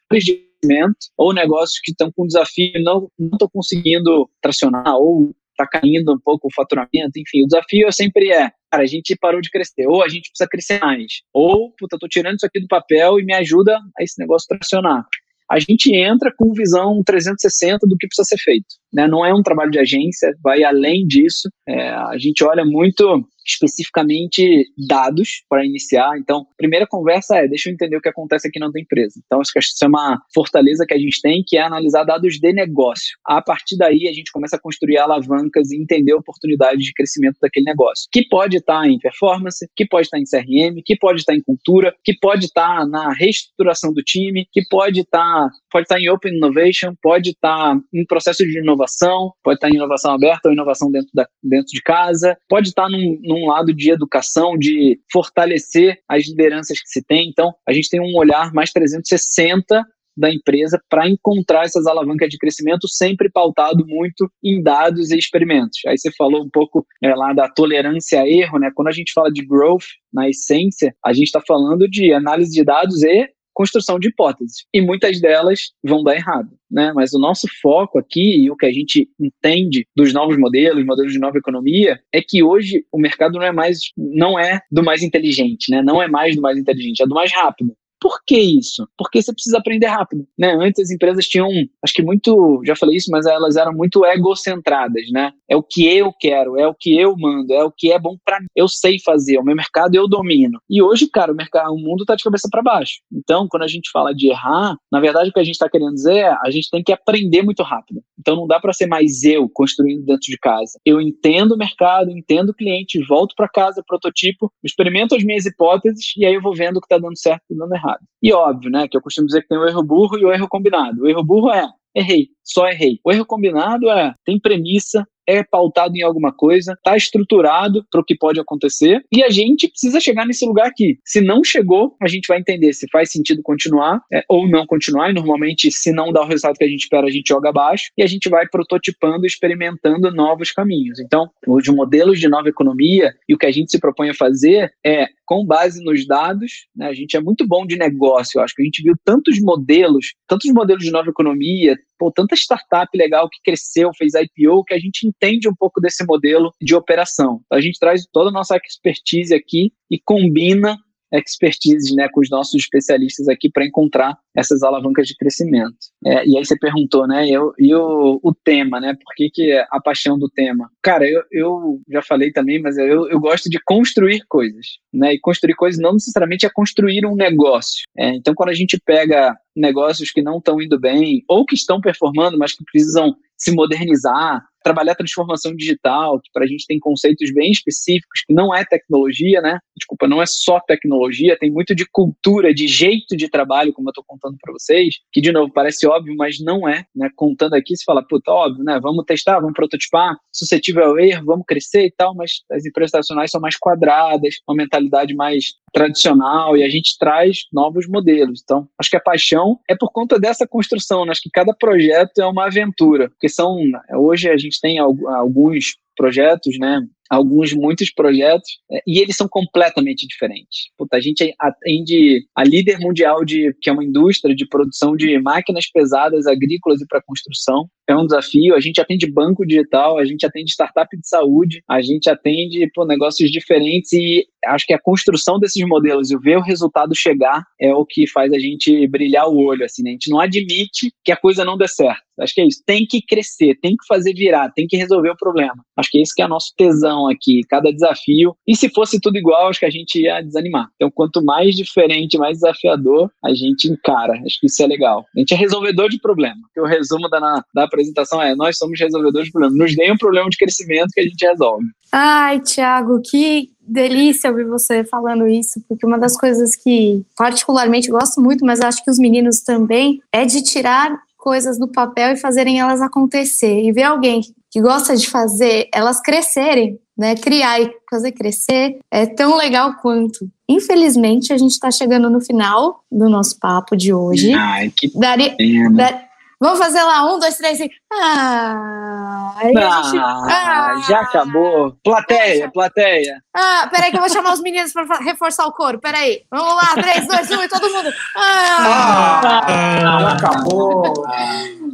[1.16, 6.18] ou negócios que estão com desafio e não estão conseguindo tracionar ou está caindo um
[6.18, 10.02] pouco o faturamento, enfim, o desafio sempre é cara, a gente parou de crescer, ou
[10.02, 13.34] a gente precisa crescer mais, ou, puta, tô tirando isso aqui do papel e me
[13.34, 15.04] ajuda a esse negócio tracionar.
[15.50, 18.66] A gente entra com visão 360 do que precisa ser feito.
[18.92, 19.08] Né?
[19.08, 21.50] Não é um trabalho de agência, vai além disso.
[21.68, 26.18] É, a gente olha muito especificamente dados para iniciar.
[26.18, 29.20] Então, primeira conversa é, deixa eu entender o que acontece aqui na tua empresa.
[29.24, 32.38] Então, acho que isso é uma fortaleza que a gente tem, que é analisar dados
[32.38, 33.16] de negócio.
[33.26, 37.64] A partir daí, a gente começa a construir alavancas e entender oportunidades de crescimento daquele
[37.64, 41.42] negócio, que pode estar em performance, que pode estar em CRM, que pode estar em
[41.42, 46.34] cultura, que pode estar na reestruturação do time, que pode estar, pode estar em Open
[46.34, 51.10] Innovation, pode estar em processo de inovação, pode estar em inovação aberta ou inovação dentro,
[51.14, 56.28] da, dentro de casa, pode estar num, num um lado de educação, de fortalecer as
[56.28, 57.28] lideranças que se tem.
[57.28, 59.84] Então, a gente tem um olhar mais 360
[60.16, 65.80] da empresa para encontrar essas alavancas de crescimento, sempre pautado muito em dados e experimentos.
[65.86, 68.70] Aí você falou um pouco é, lá da tolerância a erro, né?
[68.74, 72.64] Quando a gente fala de growth, na essência, a gente está falando de análise de
[72.64, 74.64] dados e construção de hipóteses.
[74.72, 76.50] E muitas delas vão dar errado.
[76.70, 76.92] Né?
[76.94, 81.12] Mas o nosso foco aqui, e o que a gente entende dos novos modelos, modelos
[81.12, 85.02] de nova economia, é que hoje o mercado não é mais, não é do mais
[85.02, 85.82] inteligente, né?
[85.82, 87.74] Não é mais do mais inteligente, é do mais rápido.
[88.00, 88.88] Por que isso?
[88.96, 90.54] Porque você precisa aprender rápido, né?
[90.58, 91.48] Antes as empresas tinham,
[91.84, 95.32] acho que muito, já falei isso, mas elas eram muito egocentradas, né?
[95.46, 98.16] É o que eu quero, é o que eu mando, é o que é bom
[98.24, 98.46] para mim.
[98.56, 100.58] Eu sei fazer, o meu mercado eu domino.
[100.68, 103.00] E hoje, cara, o mercado, o mundo tá de cabeça para baixo.
[103.12, 105.94] Então, quando a gente fala de errar, na verdade o que a gente está querendo
[105.94, 108.00] dizer é a gente tem que aprender muito rápido.
[108.18, 110.78] Então não dá para ser mais eu construindo dentro de casa.
[110.86, 116.12] Eu entendo o mercado, entendo o cliente, volto para casa, prototipo, experimento as minhas hipóteses
[116.16, 118.00] e aí eu vou vendo o que está dando certo e dando errado errado.
[118.22, 120.48] E óbvio, né, que eu costumo dizer que tem o erro burro e o erro
[120.48, 121.02] combinado.
[121.02, 122.98] O erro burro é errei, só errei.
[123.04, 125.06] O erro combinado é, tem premissa,
[125.38, 129.68] é pautado em alguma coisa, está estruturado para o que pode acontecer e a gente
[129.68, 130.98] precisa chegar nesse lugar aqui.
[131.04, 135.10] Se não chegou, a gente vai entender se faz sentido continuar é, ou não continuar.
[135.10, 137.90] E normalmente, se não dá o resultado que a gente espera, a gente joga abaixo
[137.96, 140.98] e a gente vai prototipando, experimentando novos caminhos.
[140.98, 144.72] Então, os modelos de nova economia e o que a gente se propõe a fazer
[144.84, 148.52] é com base nos dados, né, a gente é muito bom de negócio, eu acho
[148.52, 153.28] que a gente viu tantos modelos, tantos modelos de nova economia, pô, tanta startup legal
[153.28, 157.40] que cresceu, fez IPO, que a gente entende um pouco desse modelo de operação.
[157.44, 160.76] Então, a gente traz toda a nossa expertise aqui e combina
[161.18, 165.76] expertise né, com os nossos especialistas aqui para encontrar essas alavancas de crescimento.
[166.04, 169.52] É, e aí você perguntou, né, eu, e o, o tema, né, por que, que
[169.52, 170.70] a paixão do tema?
[170.82, 175.20] Cara, eu, eu já falei também, mas eu, eu gosto de construir coisas, né, e
[175.20, 177.82] construir coisas não necessariamente é construir um negócio.
[177.98, 181.80] É, então, quando a gente pega negócios que não estão indo bem, ou que estão
[181.80, 187.32] performando, mas que precisam se modernizar, trabalhar transformação digital, que para a gente tem conceitos
[187.32, 189.58] bem específicos, que não é tecnologia, né?
[189.76, 193.90] Desculpa, não é só tecnologia, tem muito de cultura, de jeito de trabalho, como eu
[193.90, 197.08] estou contando para vocês, que de novo parece óbvio, mas não é, né?
[197.16, 198.78] Contando aqui, se fala, puta, óbvio, né?
[198.80, 203.30] Vamos testar, vamos prototipar, suscetível ao erro, vamos crescer e tal, mas as empresas tradicionais
[203.30, 208.40] são mais quadradas, uma mentalidade mais tradicional e a gente traz novos modelos.
[208.42, 211.12] Então, acho que a paixão é por conta dessa construção, né?
[211.12, 213.56] acho que cada projeto é uma aventura, porque são
[213.94, 216.80] hoje a gente tem alguns projetos, né?
[217.10, 220.70] Alguns, muitos projetos, é, e eles são completamente diferentes.
[220.78, 225.18] Puta, a gente atende a líder mundial de, que é uma indústria de produção de
[225.20, 227.68] máquinas pesadas agrícolas e para construção.
[227.88, 228.54] É um desafio.
[228.54, 232.84] A gente atende banco digital, a gente atende startup de saúde, a gente atende pô,
[232.84, 237.74] negócios diferentes e acho que a construção desses modelos e ver o resultado chegar é
[237.74, 239.64] o que faz a gente brilhar o olho.
[239.64, 239.90] Assim, né?
[239.90, 242.02] A gente não admite que a coisa não dê certo.
[242.20, 242.62] Acho que é isso.
[242.66, 245.64] Tem que crescer, tem que fazer virar, tem que resolver o problema.
[245.76, 248.34] Acho que esse que é nosso tesão aqui, cada desafio.
[248.46, 250.68] E se fosse tudo igual, acho que a gente ia desanimar.
[250.76, 254.14] Então, quanto mais diferente, mais desafiador, a gente encara.
[254.24, 255.04] Acho que isso é legal.
[255.14, 256.40] A gente é resolvedor de problema.
[256.58, 259.56] O resumo da, da apresentação é: nós somos resolvedores de problema.
[259.56, 261.64] Nos deem um problema de crescimento que a gente resolve.
[261.92, 268.20] Ai, Thiago, que delícia ouvir você falando isso, porque uma das coisas que particularmente gosto
[268.20, 272.58] muito, mas acho que os meninos também, é de tirar coisas do papel e fazerem
[272.58, 273.62] elas acontecer.
[273.62, 277.14] E ver alguém que gosta de fazer elas crescerem, né?
[277.16, 280.28] Criar e fazer crescer é tão legal quanto.
[280.46, 284.34] Infelizmente, a gente está chegando no final do nosso papo de hoje.
[284.34, 285.34] Ai, que Daria,
[285.72, 287.70] dar, Vamos fazer lá, um, dois, três e.
[287.92, 289.98] Ah, ah, gente...
[289.98, 291.76] ah, já acabou.
[291.84, 293.22] Plateia, plateia.
[293.34, 295.78] Ah, peraí que eu vou chamar os meninos para reforçar o coro.
[295.78, 296.22] Peraí.
[296.30, 297.90] Vamos lá, três, dois, um e todo mundo.
[298.16, 300.94] Ah, ah acabou.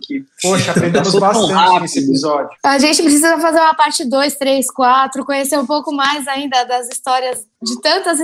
[0.07, 2.51] Que, poxa, aprendemos bastante nesse episódio.
[2.65, 6.89] A gente precisa fazer uma parte 2, 3, 4, conhecer um pouco mais ainda das
[6.89, 8.21] histórias de tantas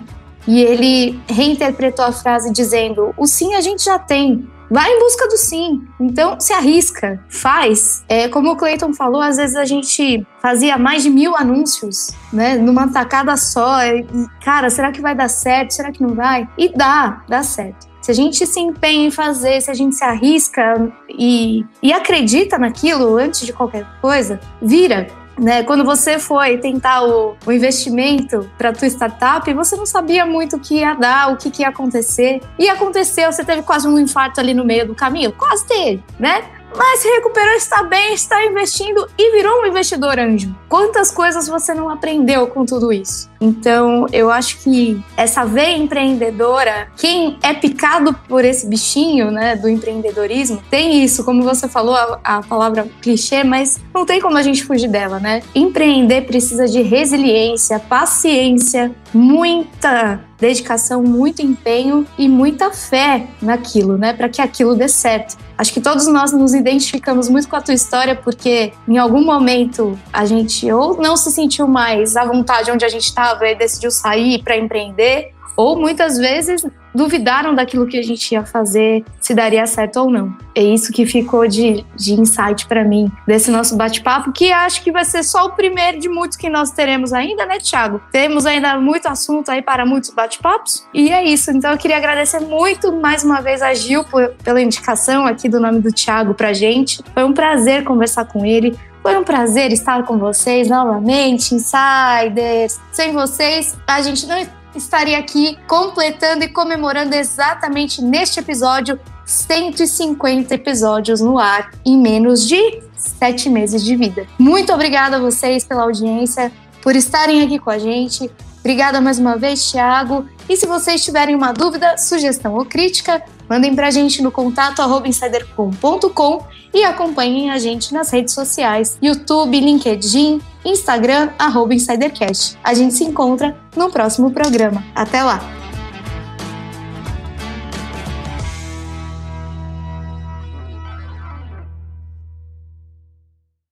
[0.47, 5.27] E ele reinterpretou a frase dizendo: o sim a gente já tem, Vai em busca
[5.29, 5.87] do sim.
[5.99, 8.05] Então, se arrisca, faz.
[8.09, 12.57] É, como o Clayton falou, às vezes a gente fazia mais de mil anúncios, né?
[12.57, 13.83] Numa tacada só.
[13.85, 14.07] E,
[14.45, 15.73] cara, será que vai dar certo?
[15.73, 16.49] Será que não vai?
[16.59, 17.89] E dá, dá certo.
[18.01, 22.57] Se a gente se empenha em fazer, se a gente se arrisca e, e acredita
[22.59, 25.09] naquilo antes de qualquer coisa, vira.
[25.39, 25.63] Né?
[25.63, 30.61] Quando você foi tentar o, o investimento para tua startup, você não sabia muito o
[30.61, 32.41] que ia dar, o que, que ia acontecer.
[32.59, 35.33] E aconteceu, você teve quase um infarto ali no meio do caminho?
[35.33, 36.45] Quase teve, né?
[36.77, 40.55] mas se recuperou, está bem, está investindo e virou um investidor anjo.
[40.69, 43.31] Quantas coisas você não aprendeu com tudo isso?
[43.41, 49.69] Então, eu acho que essa veia empreendedora, quem é picado por esse bichinho, né, do
[49.69, 54.43] empreendedorismo, tem isso, como você falou, a, a palavra clichê, mas não tem como a
[54.43, 55.43] gente fugir dela, né?
[55.55, 64.29] Empreender precisa de resiliência, paciência, muita dedicação, muito empenho e muita fé naquilo, né, para
[64.29, 65.37] que aquilo dê certo.
[65.57, 69.99] Acho que todos nós nos identificamos muito com a tua história porque em algum momento
[70.13, 73.05] a gente ou não se sentiu mais à vontade onde a gente
[73.37, 76.65] e decidiu sair para empreender, ou muitas vezes
[76.95, 80.37] duvidaram daquilo que a gente ia fazer, se daria certo ou não.
[80.55, 84.91] É isso que ficou de, de insight para mim desse nosso bate-papo, que acho que
[84.91, 88.01] vai ser só o primeiro de muitos que nós teremos ainda, né, Thiago?
[88.11, 90.87] Temos ainda muito assunto aí para muitos bate-papos.
[90.93, 91.51] E é isso.
[91.51, 95.61] Então eu queria agradecer muito mais uma vez a Gil por, pela indicação aqui do
[95.61, 97.01] nome do Thiago pra gente.
[97.15, 98.77] Foi um prazer conversar com ele.
[99.03, 102.81] Foi um prazer estar com vocês novamente, insiders.
[102.93, 111.21] Sem vocês, a gente não estaria aqui completando e comemorando exatamente neste episódio 150 episódios
[111.21, 114.27] no ar em menos de sete meses de vida.
[114.39, 116.51] Muito obrigada a vocês pela audiência,
[116.83, 118.31] por estarem aqui com a gente.
[118.69, 120.29] Obrigada mais uma vez, Thiago.
[120.47, 124.83] E se vocês tiverem uma dúvida, sugestão ou crítica, mandem para a gente no contato
[125.07, 126.45] insidercom.com
[126.75, 132.59] e acompanhem a gente nas redes sociais, YouTube, LinkedIn, Instagram, arroba InsiderCast.
[132.63, 134.85] A gente se encontra no próximo programa.
[134.95, 135.58] Até lá!